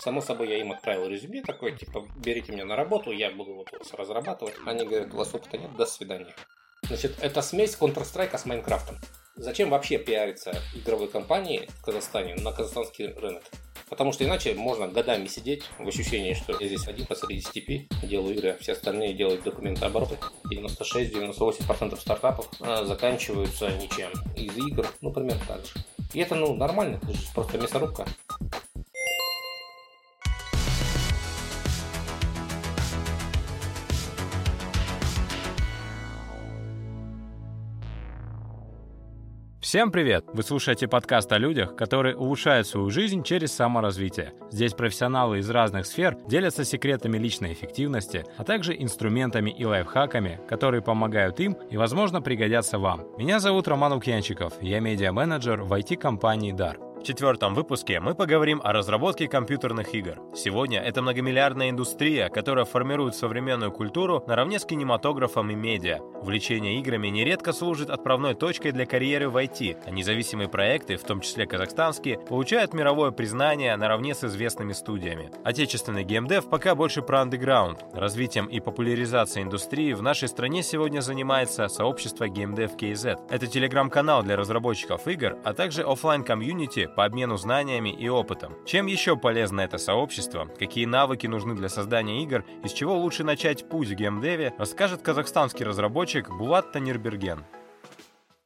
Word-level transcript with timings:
Само 0.00 0.22
собой, 0.22 0.48
я 0.48 0.58
им 0.58 0.72
отправил 0.72 1.06
резюме 1.06 1.42
такой, 1.42 1.76
типа, 1.76 2.08
берите 2.16 2.52
меня 2.52 2.64
на 2.64 2.74
работу, 2.74 3.10
я 3.10 3.30
буду 3.30 3.54
вот 3.54 3.68
разрабатывать. 3.92 4.54
Они 4.64 4.86
говорят, 4.86 5.12
у 5.12 5.18
вас 5.18 5.34
опыта 5.34 5.58
нет, 5.58 5.76
до 5.76 5.84
свидания. 5.84 6.34
Значит, 6.84 7.18
это 7.20 7.42
смесь 7.42 7.76
Counter-Strike 7.78 8.36
с 8.38 8.46
Майнкрафтом. 8.46 8.96
Зачем 9.36 9.68
вообще 9.68 9.98
пиариться 9.98 10.54
игровой 10.74 11.08
компании 11.08 11.68
в 11.68 11.84
Казахстане 11.84 12.34
на 12.36 12.50
казахстанский 12.50 13.12
рынок? 13.12 13.42
Потому 13.90 14.12
что 14.12 14.24
иначе 14.24 14.54
можно 14.54 14.88
годами 14.88 15.26
сидеть 15.26 15.64
в 15.78 15.86
ощущении, 15.86 16.32
что 16.32 16.56
я 16.58 16.66
здесь 16.66 16.86
один 16.88 17.06
посреди 17.06 17.40
степи, 17.40 17.88
делаю 18.02 18.34
игры, 18.34 18.50
а 18.50 18.56
все 18.58 18.72
остальные 18.72 19.14
делают 19.14 19.42
документообороты. 19.42 20.16
96-98% 20.50 22.00
стартапов 22.00 22.48
а, 22.60 22.84
заканчиваются 22.84 23.68
ничем 23.72 24.10
из 24.36 24.56
игр, 24.56 24.86
ну, 25.00 25.12
примерно 25.12 25.42
так 25.46 25.66
же. 25.66 25.72
И 26.14 26.20
это, 26.20 26.36
ну, 26.36 26.54
нормально, 26.54 27.00
это 27.02 27.12
же 27.12 27.26
просто 27.34 27.58
мясорубка. 27.58 28.06
Всем 39.70 39.92
привет! 39.92 40.24
Вы 40.32 40.42
слушаете 40.42 40.88
подкаст 40.88 41.30
о 41.30 41.38
людях, 41.38 41.76
которые 41.76 42.16
улучшают 42.16 42.66
свою 42.66 42.90
жизнь 42.90 43.22
через 43.22 43.52
саморазвитие. 43.52 44.32
Здесь 44.50 44.74
профессионалы 44.74 45.38
из 45.38 45.48
разных 45.48 45.86
сфер 45.86 46.18
делятся 46.26 46.64
секретами 46.64 47.18
личной 47.18 47.52
эффективности, 47.52 48.24
а 48.36 48.42
также 48.42 48.74
инструментами 48.74 49.50
и 49.50 49.64
лайфхаками, 49.64 50.40
которые 50.48 50.82
помогают 50.82 51.38
им 51.38 51.52
и, 51.70 51.76
возможно, 51.76 52.20
пригодятся 52.20 52.80
вам. 52.80 53.06
Меня 53.16 53.38
зовут 53.38 53.68
Роман 53.68 53.92
Лукьянчиков, 53.92 54.60
я 54.60 54.80
медиа-менеджер 54.80 55.62
в 55.62 55.72
IT-компании 55.72 56.52
DAR. 56.52 56.89
В 57.00 57.02
четвертом 57.02 57.54
выпуске 57.54 57.98
мы 57.98 58.14
поговорим 58.14 58.60
о 58.62 58.74
разработке 58.74 59.26
компьютерных 59.26 59.94
игр. 59.94 60.20
Сегодня 60.34 60.80
это 60.80 61.00
многомиллиардная 61.00 61.70
индустрия, 61.70 62.28
которая 62.28 62.66
формирует 62.66 63.14
современную 63.14 63.72
культуру 63.72 64.22
наравне 64.26 64.58
с 64.58 64.66
кинематографом 64.66 65.50
и 65.50 65.54
медиа. 65.54 66.00
Увлечение 66.20 66.78
играми 66.78 67.08
нередко 67.08 67.54
служит 67.54 67.88
отправной 67.88 68.34
точкой 68.34 68.72
для 68.72 68.84
карьеры 68.84 69.30
в 69.30 69.38
IT, 69.38 69.78
а 69.86 69.90
независимые 69.90 70.50
проекты, 70.50 70.98
в 70.98 71.02
том 71.04 71.22
числе 71.22 71.46
казахстанские, 71.46 72.18
получают 72.18 72.74
мировое 72.74 73.12
признание 73.12 73.74
наравне 73.76 74.14
с 74.14 74.22
известными 74.22 74.74
студиями. 74.74 75.30
Отечественный 75.42 76.04
геймдев 76.04 76.50
пока 76.50 76.74
больше 76.74 77.00
про 77.00 77.22
андеграунд. 77.22 77.82
Развитием 77.94 78.44
и 78.44 78.60
популяризацией 78.60 79.46
индустрии 79.46 79.94
в 79.94 80.02
нашей 80.02 80.28
стране 80.28 80.62
сегодня 80.62 81.00
занимается 81.00 81.66
сообщество 81.68 82.28
GameDev 82.28 82.76
KZ. 82.76 83.30
Это 83.30 83.46
телеграм-канал 83.46 84.22
для 84.22 84.36
разработчиков 84.36 85.08
игр, 85.08 85.38
а 85.44 85.54
также 85.54 85.82
офлайн 85.82 86.24
комьюнити 86.24 86.89
по 86.94 87.04
обмену 87.04 87.36
знаниями 87.36 87.90
и 87.90 88.08
опытом. 88.08 88.56
Чем 88.66 88.86
еще 88.86 89.16
полезно 89.16 89.60
это 89.60 89.78
сообщество, 89.78 90.46
какие 90.58 90.84
навыки 90.84 91.26
нужны 91.26 91.54
для 91.54 91.68
создания 91.68 92.22
игр 92.22 92.44
и 92.64 92.68
с 92.68 92.72
чего 92.72 92.96
лучше 92.96 93.24
начать 93.24 93.68
путь 93.68 93.88
в 93.88 93.94
геймдеве, 93.94 94.54
расскажет 94.58 95.02
казахстанский 95.02 95.64
разработчик 95.64 96.28
Булат 96.30 96.72
Танирберген. 96.72 97.44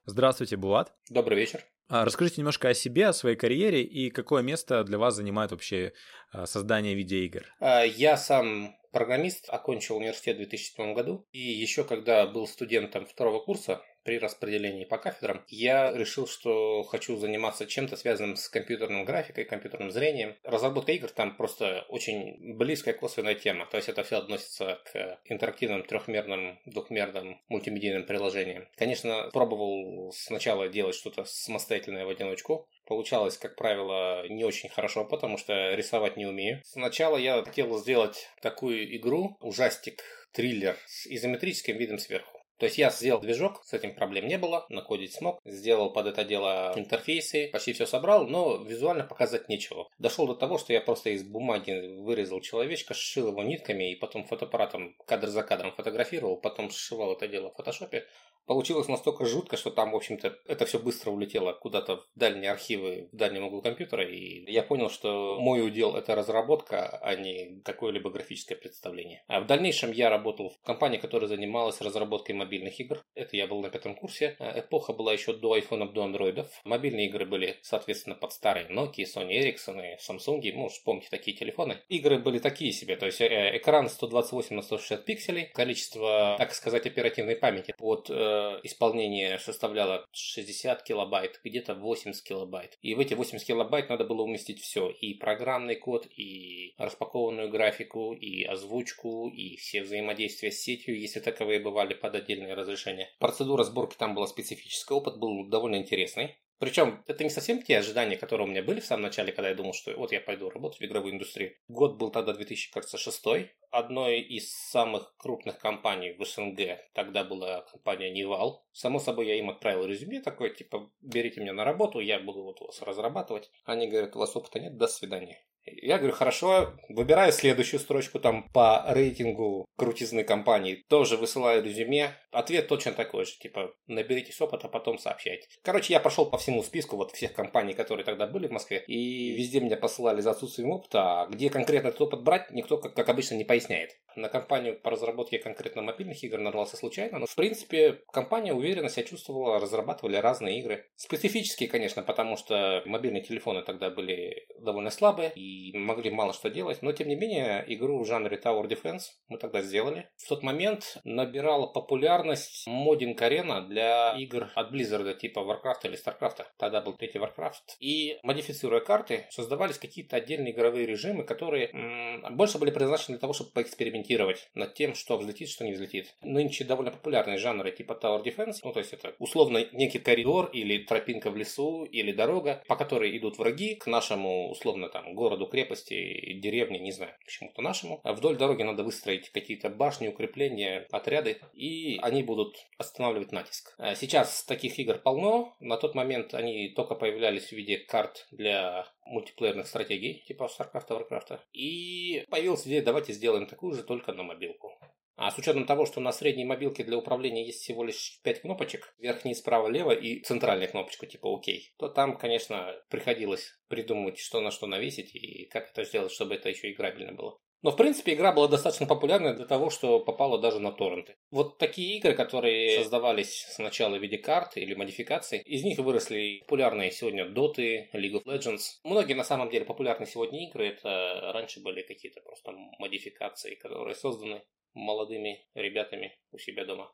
Здравствуйте, 0.06 0.56
Булат. 0.56 0.92
Добрый 1.10 1.38
вечер. 1.38 1.64
А, 1.88 2.04
расскажите 2.04 2.40
немножко 2.40 2.68
о 2.68 2.74
себе, 2.74 3.08
о 3.08 3.12
своей 3.12 3.36
карьере 3.36 3.82
и 3.82 4.10
какое 4.10 4.42
место 4.42 4.84
для 4.84 4.98
вас 4.98 5.14
занимает 5.14 5.50
вообще 5.50 5.92
а, 6.32 6.46
создание 6.46 6.94
видеоигр. 6.94 7.44
А, 7.60 7.82
я 7.82 8.16
сам 8.16 8.74
программист, 8.94 9.46
окончил 9.48 9.96
университет 9.96 10.36
в 10.36 10.38
2007 10.38 10.94
году. 10.94 11.26
И 11.32 11.40
еще 11.40 11.84
когда 11.84 12.26
был 12.26 12.46
студентом 12.46 13.04
второго 13.04 13.40
курса, 13.40 13.82
при 14.04 14.18
распределении 14.18 14.84
по 14.84 14.98
кафедрам, 14.98 15.44
я 15.48 15.92
решил, 15.92 16.26
что 16.26 16.82
хочу 16.84 17.16
заниматься 17.16 17.66
чем-то 17.66 17.96
связанным 17.96 18.36
с 18.36 18.48
компьютерной 18.48 19.04
графикой, 19.04 19.44
компьютерным 19.44 19.90
зрением. 19.90 20.36
Разработка 20.44 20.92
игр 20.92 21.08
там 21.08 21.36
просто 21.36 21.84
очень 21.88 22.54
близкая 22.54 22.94
косвенная 22.94 23.34
тема. 23.34 23.66
То 23.66 23.76
есть 23.76 23.88
это 23.88 24.04
все 24.04 24.18
относится 24.18 24.80
к 24.92 25.18
интерактивным 25.24 25.82
трехмерным, 25.84 26.58
двухмерным 26.66 27.40
мультимедийным 27.48 28.04
приложениям. 28.04 28.68
Конечно, 28.76 29.30
пробовал 29.32 30.12
сначала 30.12 30.68
делать 30.68 30.94
что-то 30.94 31.24
самостоятельное 31.24 32.04
в 32.04 32.10
одиночку. 32.10 32.68
Получалось, 32.86 33.38
как 33.38 33.56
правило, 33.56 34.28
не 34.28 34.44
очень 34.44 34.68
хорошо, 34.68 35.04
потому 35.04 35.38
что 35.38 35.74
рисовать 35.74 36.16
не 36.16 36.26
умею. 36.26 36.60
Сначала 36.64 37.16
я 37.16 37.42
хотел 37.42 37.78
сделать 37.78 38.28
такую 38.42 38.94
игру, 38.96 39.38
ужастик, 39.40 40.02
триллер 40.32 40.76
с 40.86 41.06
изометрическим 41.06 41.76
видом 41.78 41.98
сверху. 41.98 42.33
То 42.58 42.66
есть 42.66 42.78
я 42.78 42.90
сделал 42.90 43.20
движок, 43.20 43.64
с 43.64 43.72
этим 43.72 43.94
проблем 43.94 44.26
не 44.26 44.38
было, 44.38 44.64
накодить 44.68 45.12
смог, 45.12 45.40
сделал 45.44 45.92
под 45.92 46.06
это 46.06 46.24
дело 46.24 46.72
интерфейсы, 46.76 47.48
почти 47.52 47.72
все 47.72 47.86
собрал, 47.86 48.26
но 48.26 48.56
визуально 48.56 49.04
показать 49.04 49.48
нечего. 49.48 49.88
Дошел 49.98 50.26
до 50.26 50.34
того, 50.34 50.58
что 50.58 50.72
я 50.72 50.80
просто 50.80 51.10
из 51.10 51.24
бумаги 51.24 51.96
вырезал 51.98 52.40
человечка, 52.40 52.94
сшил 52.94 53.28
его 53.28 53.42
нитками 53.42 53.92
и 53.92 53.96
потом 53.96 54.24
фотоаппаратом 54.24 54.94
кадр 55.06 55.28
за 55.28 55.42
кадром 55.42 55.72
фотографировал, 55.72 56.36
потом 56.36 56.70
сшивал 56.70 57.12
это 57.14 57.26
дело 57.26 57.50
в 57.50 57.56
фотошопе. 57.56 58.06
Получилось 58.46 58.88
настолько 58.88 59.24
жутко, 59.24 59.56
что 59.56 59.70
там, 59.70 59.92
в 59.92 59.96
общем-то, 59.96 60.38
это 60.46 60.66
все 60.66 60.78
быстро 60.78 61.10
улетело 61.10 61.52
куда-то 61.52 61.96
в 61.96 62.06
дальние 62.14 62.50
архивы, 62.50 63.08
в 63.12 63.16
дальнем 63.16 63.44
углу 63.44 63.62
компьютера, 63.62 64.04
и 64.04 64.50
я 64.50 64.62
понял, 64.62 64.90
что 64.90 65.38
мой 65.40 65.66
удел– 65.66 65.96
это 65.96 66.14
разработка, 66.14 66.98
а 67.02 67.14
не 67.14 67.60
какое-либо 67.64 68.10
графическое 68.10 68.56
представление. 68.56 69.22
А 69.28 69.40
в 69.40 69.46
дальнейшем 69.46 69.92
я 69.92 70.10
работал 70.10 70.50
в 70.50 70.60
компании, 70.66 70.98
которая 70.98 71.28
занималась 71.28 71.80
разработкой 71.80 72.34
мобильных 72.34 72.78
игр. 72.80 73.02
Это 73.14 73.36
я 73.36 73.46
был 73.46 73.60
на 73.60 73.70
пятом 73.70 73.94
курсе. 73.94 74.36
А 74.38 74.58
эпоха 74.58 74.92
была 74.92 75.12
еще 75.12 75.32
до 75.32 75.54
айфонов, 75.54 75.92
до 75.92 76.04
андроидов. 76.04 76.48
Мобильные 76.64 77.06
игры 77.06 77.26
были, 77.26 77.58
соответственно, 77.62 78.16
под 78.16 78.32
старые 78.32 78.68
Nokia, 78.68 79.04
Sony 79.04 79.40
Ericsson 79.40 79.80
и 79.80 79.96
Samsung. 79.96 80.52
Может, 80.52 80.84
помните 80.84 81.08
такие 81.10 81.36
телефоны. 81.36 81.78
Игры 81.88 82.18
были 82.18 82.38
такие 82.38 82.72
себе. 82.72 82.96
То 82.96 83.06
есть 83.06 83.20
э, 83.20 83.56
экран 83.56 83.88
128 83.88 84.56
на 84.56 84.62
160 84.62 85.04
пикселей. 85.04 85.46
Количество, 85.46 86.36
так 86.38 86.52
сказать, 86.54 86.86
оперативной 86.86 87.36
памяти 87.36 87.74
под 87.76 88.10
э, 88.10 88.33
исполнение 88.62 89.38
составляло 89.38 90.06
60 90.12 90.82
килобайт, 90.82 91.40
где-то 91.42 91.74
80 91.74 92.22
килобайт. 92.22 92.78
И 92.82 92.94
в 92.94 93.00
эти 93.00 93.14
80 93.14 93.46
килобайт 93.46 93.88
надо 93.88 94.04
было 94.04 94.22
уместить 94.22 94.60
все. 94.60 94.90
И 94.90 95.14
программный 95.14 95.76
код, 95.76 96.06
и 96.16 96.74
распакованную 96.78 97.48
графику, 97.48 98.12
и 98.12 98.44
озвучку, 98.44 99.28
и 99.28 99.56
все 99.56 99.82
взаимодействия 99.82 100.50
с 100.50 100.60
сетью, 100.60 101.00
если 101.00 101.20
таковые 101.20 101.60
бывали 101.60 101.94
под 101.94 102.14
отдельно 102.14 102.34
отдельное 102.34 102.54
разрешение. 102.54 103.10
Процедура 103.18 103.64
сборки 103.64 103.96
там 103.96 104.14
была 104.14 104.26
специфическая, 104.26 104.98
опыт 104.98 105.18
был 105.18 105.48
довольно 105.48 105.76
интересный. 105.76 106.36
Причем 106.58 107.02
это 107.06 107.24
не 107.24 107.30
совсем 107.30 107.62
те 107.62 107.78
ожидания, 107.78 108.16
которые 108.16 108.46
у 108.46 108.50
меня 108.50 108.62
были 108.62 108.80
в 108.80 108.86
самом 108.86 109.02
начале, 109.02 109.32
когда 109.32 109.48
я 109.48 109.54
думал, 109.54 109.72
что 109.72 109.92
вот 109.96 110.12
я 110.12 110.20
пойду 110.20 110.50
работать 110.50 110.80
в 110.80 110.84
игровую 110.84 111.14
индустрию. 111.14 111.54
Год 111.68 111.96
был 111.96 112.10
тогда 112.10 112.32
2006. 112.32 113.24
Одной 113.70 114.20
из 114.20 114.52
самых 114.52 115.14
крупных 115.16 115.58
компаний 115.58 116.12
в 116.12 116.24
СНГ 116.24 116.78
тогда 116.92 117.24
была 117.24 117.62
компания 117.62 118.10
Nival. 118.10 118.64
Само 118.72 118.98
собой, 118.98 119.26
я 119.26 119.34
им 119.36 119.50
отправил 119.50 119.86
резюме 119.86 120.20
такой, 120.20 120.54
типа, 120.54 120.90
берите 121.00 121.40
меня 121.40 121.52
на 121.52 121.64
работу, 121.64 121.98
я 121.98 122.20
буду 122.20 122.42
вот 122.42 122.60
вас 122.60 122.80
разрабатывать. 122.82 123.50
Они 123.64 123.88
говорят, 123.88 124.14
у 124.14 124.20
вас 124.20 124.36
опыта 124.36 124.60
нет, 124.60 124.76
до 124.76 124.86
свидания. 124.86 125.44
Я 125.66 125.98
говорю, 125.98 126.14
хорошо, 126.14 126.74
выбираю 126.88 127.32
следующую 127.32 127.80
строчку 127.80 128.18
там 128.18 128.48
по 128.52 128.84
рейтингу 128.88 129.66
крутизны 129.76 130.22
компании. 130.24 130.84
Тоже 130.88 131.16
высылаю 131.16 131.62
резюме. 131.62 132.16
Ответ 132.30 132.68
точно 132.68 132.92
такой 132.92 133.24
же, 133.24 133.32
типа, 133.38 133.72
наберитесь 133.86 134.40
опыта, 134.40 134.68
потом 134.68 134.98
сообщайте. 134.98 135.46
Короче, 135.62 135.92
я 135.92 136.00
пошел 136.00 136.26
по 136.26 136.36
всему 136.36 136.62
списку 136.62 136.96
вот 136.96 137.12
всех 137.12 137.32
компаний, 137.32 137.74
которые 137.74 138.04
тогда 138.04 138.26
были 138.26 138.46
в 138.46 138.50
Москве, 138.50 138.84
и 138.86 139.30
везде 139.34 139.60
меня 139.60 139.76
посылали 139.76 140.20
за 140.20 140.32
отсутствием 140.32 140.70
опыта, 140.70 141.22
а 141.22 141.26
где 141.28 141.48
конкретно 141.48 141.88
этот 141.88 142.00
опыт 142.00 142.22
брать, 142.22 142.50
никто, 142.50 142.76
как, 142.76 142.94
как 142.94 143.08
обычно, 143.08 143.36
не 143.36 143.44
поясняет. 143.44 143.90
На 144.16 144.28
компанию 144.28 144.78
по 144.80 144.90
разработке 144.90 145.38
конкретно 145.38 145.82
мобильных 145.82 146.22
игр 146.22 146.38
нарвался 146.38 146.76
случайно, 146.76 147.18
но, 147.18 147.26
в 147.26 147.34
принципе, 147.34 148.00
компания 148.12 148.52
уверенно 148.52 148.88
себя 148.88 149.04
чувствовала, 149.04 149.58
разрабатывали 149.58 150.16
разные 150.16 150.60
игры. 150.60 150.86
Специфические, 150.96 151.68
конечно, 151.68 152.02
потому 152.02 152.36
что 152.36 152.82
мобильные 152.86 153.22
телефоны 153.22 153.62
тогда 153.62 153.90
были 153.90 154.46
довольно 154.58 154.90
слабые, 154.90 155.32
и 155.34 155.53
могли 155.74 156.10
мало 156.10 156.32
что 156.32 156.50
делать, 156.50 156.82
но 156.82 156.92
тем 156.92 157.08
не 157.08 157.16
менее 157.16 157.64
игру 157.68 158.02
в 158.02 158.06
жанре 158.06 158.40
Tower 158.42 158.68
Defense 158.68 159.02
мы 159.28 159.38
тогда 159.38 159.62
сделали. 159.62 160.08
В 160.16 160.28
тот 160.28 160.42
момент 160.42 160.98
набирала 161.04 161.66
популярность 161.66 162.66
модинг 162.66 163.20
арена 163.22 163.62
для 163.62 164.14
игр 164.18 164.50
от 164.54 164.72
Blizzard 164.72 165.14
типа 165.16 165.40
Warcraft 165.40 165.84
или 165.84 165.98
Starcraft. 165.98 166.44
Тогда 166.58 166.80
был 166.80 166.94
третий 166.94 167.18
Warcraft. 167.18 167.76
И 167.80 168.18
модифицируя 168.22 168.80
карты, 168.80 169.26
создавались 169.30 169.78
какие-то 169.78 170.16
отдельные 170.16 170.52
игровые 170.52 170.86
режимы, 170.86 171.24
которые 171.24 171.70
м- 171.70 172.36
больше 172.36 172.58
были 172.58 172.70
предназначены 172.70 173.16
для 173.16 173.20
того, 173.20 173.32
чтобы 173.32 173.50
поэкспериментировать 173.52 174.48
над 174.54 174.74
тем, 174.74 174.94
что 174.94 175.16
взлетит, 175.16 175.48
что 175.48 175.64
не 175.64 175.72
взлетит. 175.72 176.14
Нынче 176.22 176.64
довольно 176.64 176.90
популярные 176.90 177.38
жанры 177.38 177.70
типа 177.72 177.98
Tower 178.00 178.22
Defense, 178.22 178.56
ну 178.62 178.72
то 178.72 178.80
есть 178.80 178.92
это 178.92 179.14
условно 179.18 179.64
некий 179.72 179.98
коридор 179.98 180.50
или 180.52 180.84
тропинка 180.84 181.30
в 181.30 181.36
лесу 181.36 181.84
или 181.84 182.12
дорога, 182.12 182.62
по 182.68 182.76
которой 182.76 183.16
идут 183.16 183.38
враги 183.38 183.74
к 183.74 183.86
нашему 183.86 184.50
условно 184.50 184.88
там 184.88 185.14
городу, 185.14 185.43
крепости, 185.46 186.34
деревне, 186.34 186.78
не 186.78 186.92
знаю, 186.92 187.12
к 187.24 187.28
чему-то 187.28 187.62
нашему. 187.62 188.00
А 188.04 188.12
вдоль 188.12 188.36
дороги 188.36 188.62
надо 188.62 188.82
выстроить 188.82 189.30
какие-то 189.30 189.68
башни, 189.68 190.08
укрепления, 190.08 190.86
отряды, 190.90 191.40
и 191.52 191.98
они 192.02 192.22
будут 192.22 192.56
останавливать 192.78 193.32
натиск. 193.32 193.74
А 193.78 193.94
сейчас 193.94 194.44
таких 194.44 194.78
игр 194.78 194.98
полно. 194.98 195.56
На 195.60 195.76
тот 195.76 195.94
момент 195.94 196.34
они 196.34 196.68
только 196.70 196.94
появлялись 196.94 197.48
в 197.48 197.52
виде 197.52 197.78
карт 197.78 198.26
для 198.30 198.86
мультиплеерных 199.06 199.66
стратегий, 199.66 200.22
типа 200.26 200.48
StarCraft, 200.48 200.88
Warcraft. 200.88 201.38
И 201.52 202.24
появилась 202.30 202.66
идея, 202.66 202.82
давайте 202.82 203.12
сделаем 203.12 203.46
такую 203.46 203.74
же, 203.74 203.82
только 203.82 204.12
на 204.12 204.22
мобилку. 204.22 204.72
А 205.16 205.30
с 205.30 205.38
учетом 205.38 205.66
того, 205.66 205.86
что 205.86 206.00
на 206.00 206.12
средней 206.12 206.44
мобилке 206.44 206.84
для 206.84 206.98
управления 206.98 207.46
есть 207.46 207.62
всего 207.62 207.84
лишь 207.84 208.20
5 208.22 208.42
кнопочек, 208.42 208.94
верхний 208.98 209.34
справа, 209.34 209.68
лево 209.68 209.92
и 209.92 210.20
центральная 210.20 210.66
кнопочка 210.66 211.06
типа 211.06 211.26
ОК, 211.26 211.46
то 211.78 211.88
там, 211.88 212.16
конечно, 212.16 212.74
приходилось 212.90 213.58
придумывать, 213.68 214.18
что 214.18 214.40
на 214.40 214.50
что 214.50 214.66
навесить 214.66 215.14
и 215.14 215.46
как 215.46 215.70
это 215.70 215.84
сделать, 215.84 216.12
чтобы 216.12 216.34
это 216.34 216.48
еще 216.48 216.72
играбельно 216.72 217.12
было. 217.12 217.38
Но, 217.64 217.70
в 217.70 217.76
принципе, 217.76 218.12
игра 218.12 218.30
была 218.30 218.46
достаточно 218.46 218.86
популярной 218.86 219.34
для 219.34 219.46
того, 219.46 219.70
что 219.70 219.98
попала 219.98 220.38
даже 220.38 220.60
на 220.60 220.70
торренты. 220.70 221.16
Вот 221.30 221.56
такие 221.56 221.96
игры, 221.96 222.14
которые 222.14 222.76
создавались 222.76 223.46
сначала 223.52 223.96
в 223.96 224.02
виде 224.02 224.18
карт 224.18 224.58
или 224.58 224.74
модификаций, 224.74 225.38
из 225.38 225.64
них 225.64 225.78
выросли 225.78 226.40
популярные 226.40 226.90
сегодня 226.90 227.24
Dota, 227.24 227.86
League 227.94 228.22
of 228.22 228.24
Legends. 228.26 228.64
Многие, 228.84 229.14
на 229.14 229.24
самом 229.24 229.48
деле, 229.48 229.64
популярные 229.64 230.06
сегодня 230.06 230.46
игры, 230.46 230.68
это 230.68 231.32
раньше 231.32 231.62
были 231.62 231.80
какие-то 231.80 232.20
просто 232.20 232.52
модификации, 232.78 233.54
которые 233.54 233.94
созданы 233.94 234.42
молодыми 234.74 235.46
ребятами 235.54 236.16
у 236.32 236.38
себя 236.38 236.64
дома. 236.64 236.90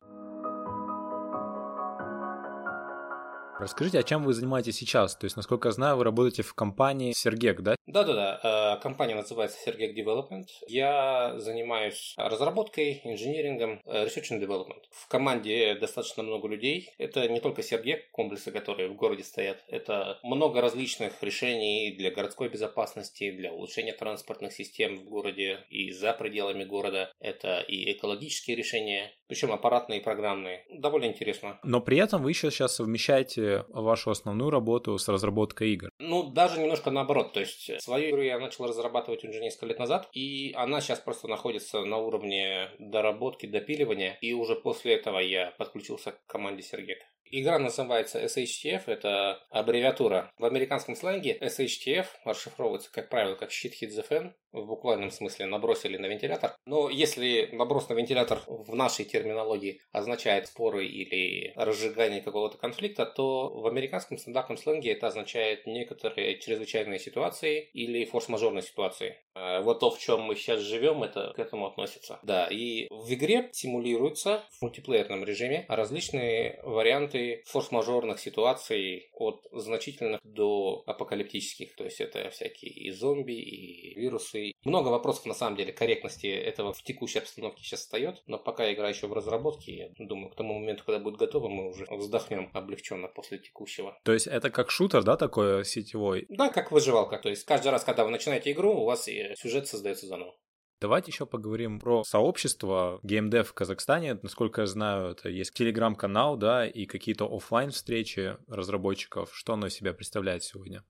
Расскажите, 3.59 3.99
а 3.99 4.03
чем 4.03 4.23
вы 4.23 4.33
занимаетесь 4.33 4.75
сейчас? 4.77 5.15
То 5.15 5.25
есть, 5.25 5.35
насколько 5.35 5.67
я 5.67 5.71
знаю, 5.71 5.95
вы 5.97 6.03
работаете 6.03 6.41
в 6.41 6.55
компании 6.55 7.11
Сергек, 7.11 7.61
да? 7.61 7.75
Да-да-да. 7.91 8.77
Э, 8.77 8.81
компания 8.81 9.15
называется 9.15 9.57
Сергек 9.59 9.97
Development. 9.97 10.45
Я 10.67 11.33
занимаюсь 11.37 12.13
разработкой, 12.15 13.01
инжинирингом, 13.03 13.81
э, 13.85 14.05
research 14.05 14.31
and 14.31 14.39
development. 14.39 14.83
В 14.91 15.09
команде 15.09 15.75
достаточно 15.75 16.23
много 16.23 16.47
людей. 16.47 16.93
Это 16.97 17.27
не 17.27 17.41
только 17.41 17.63
Сергек, 17.63 18.09
комплексы, 18.11 18.51
которые 18.51 18.87
в 18.87 18.95
городе 18.95 19.23
стоят. 19.23 19.61
Это 19.67 20.19
много 20.23 20.61
различных 20.61 21.21
решений 21.21 21.93
для 21.97 22.11
городской 22.11 22.47
безопасности, 22.47 23.31
для 23.31 23.51
улучшения 23.51 23.93
транспортных 23.93 24.53
систем 24.53 24.97
в 24.97 25.03
городе 25.03 25.59
и 25.69 25.91
за 25.91 26.13
пределами 26.13 26.63
города. 26.63 27.11
Это 27.19 27.59
и 27.59 27.91
экологические 27.91 28.55
решения, 28.55 29.11
причем 29.27 29.51
аппаратные 29.51 29.99
и 29.99 30.03
программные. 30.03 30.65
Довольно 30.71 31.05
интересно. 31.05 31.59
Но 31.63 31.81
при 31.81 31.97
этом 31.97 32.23
вы 32.23 32.31
еще 32.31 32.51
сейчас 32.51 32.75
совмещаете 32.75 33.65
вашу 33.67 34.11
основную 34.11 34.49
работу 34.49 34.97
с 34.97 35.09
разработкой 35.09 35.73
игр? 35.73 35.89
Ну, 35.99 36.23
даже 36.23 36.59
немножко 36.59 36.89
наоборот. 36.89 37.33
То 37.33 37.41
есть 37.41 37.80
свою 37.81 38.11
игру 38.11 38.21
я 38.21 38.39
начал 38.39 38.67
разрабатывать 38.67 39.23
уже 39.23 39.39
несколько 39.39 39.67
лет 39.67 39.79
назад, 39.79 40.09
и 40.13 40.53
она 40.55 40.81
сейчас 40.81 40.99
просто 40.99 41.27
находится 41.27 41.83
на 41.83 41.97
уровне 41.97 42.69
доработки, 42.79 43.45
допиливания, 43.45 44.17
и 44.21 44.33
уже 44.33 44.55
после 44.55 44.95
этого 44.95 45.19
я 45.19 45.51
подключился 45.57 46.11
к 46.11 46.25
команде 46.25 46.63
Сергека. 46.63 47.05
Игра 47.33 47.59
называется 47.59 48.21
SHTF, 48.21 48.83
это 48.87 49.41
аббревиатура. 49.49 50.29
В 50.37 50.43
американском 50.43 50.95
сленге 50.97 51.37
SHTF 51.37 52.07
расшифровывается, 52.25 52.91
как 52.91 53.09
правило, 53.09 53.35
как 53.35 53.51
Shit 53.51 53.71
Hit 53.81 53.91
the 53.97 54.05
Fan, 54.07 54.33
в 54.51 54.65
буквальном 54.65 55.11
смысле 55.11 55.45
набросили 55.45 55.97
на 55.97 56.07
вентилятор. 56.07 56.55
Но 56.65 56.89
если 56.89 57.49
наброс 57.51 57.89
на 57.89 57.93
вентилятор 57.93 58.41
в 58.47 58.75
нашей 58.75 59.05
терминологии 59.05 59.81
означает 59.91 60.47
споры 60.47 60.85
или 60.85 61.53
разжигание 61.55 62.21
какого-то 62.21 62.57
конфликта, 62.57 63.05
то 63.05 63.49
в 63.49 63.67
американском 63.67 64.17
стандартном 64.17 64.57
сленге 64.57 64.91
это 64.91 65.07
означает 65.07 65.65
некоторые 65.65 66.39
чрезвычайные 66.39 66.99
ситуации 66.99 67.69
или 67.73 68.05
форс-мажорные 68.05 68.63
ситуации. 68.63 69.17
А 69.33 69.61
вот 69.61 69.79
то, 69.79 69.89
в 69.89 69.99
чем 69.99 70.21
мы 70.21 70.35
сейчас 70.35 70.59
живем, 70.59 71.03
это 71.03 71.31
к 71.35 71.39
этому 71.39 71.67
относится. 71.67 72.19
Да, 72.23 72.47
и 72.47 72.87
в 72.89 73.13
игре 73.13 73.49
симулируются 73.53 74.43
в 74.51 74.61
мультиплеерном 74.61 75.23
режиме 75.23 75.65
различные 75.69 76.59
варианты 76.63 77.43
форс-мажорных 77.47 78.19
ситуаций 78.19 79.09
от 79.13 79.47
значительных 79.51 80.19
до 80.23 80.83
апокалиптических. 80.85 81.75
То 81.75 81.85
есть 81.85 82.01
это 82.01 82.29
всякие 82.29 82.71
и 82.71 82.91
зомби, 82.91 83.33
и 83.33 83.99
вирусы. 83.99 84.40
Много 84.63 84.89
вопросов 84.89 85.25
на 85.25 85.33
самом 85.33 85.57
деле 85.57 85.73
корректности 85.73 86.27
этого 86.27 86.73
в 86.73 86.83
текущей 86.83 87.19
обстановке 87.19 87.63
сейчас 87.63 87.81
встает, 87.81 88.21
но 88.27 88.37
пока 88.37 88.71
игра 88.73 88.89
еще 88.89 89.07
в 89.07 89.13
разработке, 89.13 89.75
я 89.75 90.05
думаю, 90.05 90.31
к 90.31 90.35
тому 90.35 90.59
моменту, 90.59 90.83
когда 90.85 90.99
будет 90.99 91.17
готова, 91.17 91.49
мы 91.49 91.69
уже 91.69 91.85
вздохнем 91.89 92.49
облегченно 92.53 93.07
после 93.07 93.39
текущего. 93.39 93.97
То 94.03 94.13
есть 94.13 94.27
это 94.27 94.49
как 94.49 94.71
шутер, 94.71 95.03
да, 95.03 95.17
такой 95.17 95.65
сетевой? 95.65 96.25
Да, 96.29 96.49
как 96.49 96.71
выживалка. 96.71 97.17
То 97.17 97.29
есть 97.29 97.45
каждый 97.45 97.71
раз, 97.71 97.83
когда 97.83 98.05
вы 98.05 98.11
начинаете 98.11 98.51
игру, 98.51 98.73
у 98.73 98.85
вас 98.85 99.05
сюжет 99.05 99.67
создается 99.67 100.07
заново. 100.07 100.35
Давайте 100.79 101.11
еще 101.11 101.27
поговорим 101.27 101.79
про 101.79 102.03
сообщество 102.03 102.99
геймдев 103.03 103.49
в 103.49 103.53
Казахстане. 103.53 104.17
Насколько 104.23 104.61
я 104.61 104.67
знаю, 104.67 105.11
это 105.11 105.29
есть 105.29 105.53
телеграм-канал, 105.53 106.37
да, 106.37 106.65
и 106.65 106.87
какие-то 106.87 107.25
офлайн 107.25 107.69
встречи 107.69 108.35
разработчиков. 108.47 109.29
Что 109.31 109.53
оно 109.53 109.67
из 109.67 109.75
себя 109.75 109.93
представляет 109.93 110.43
сегодня? 110.43 110.83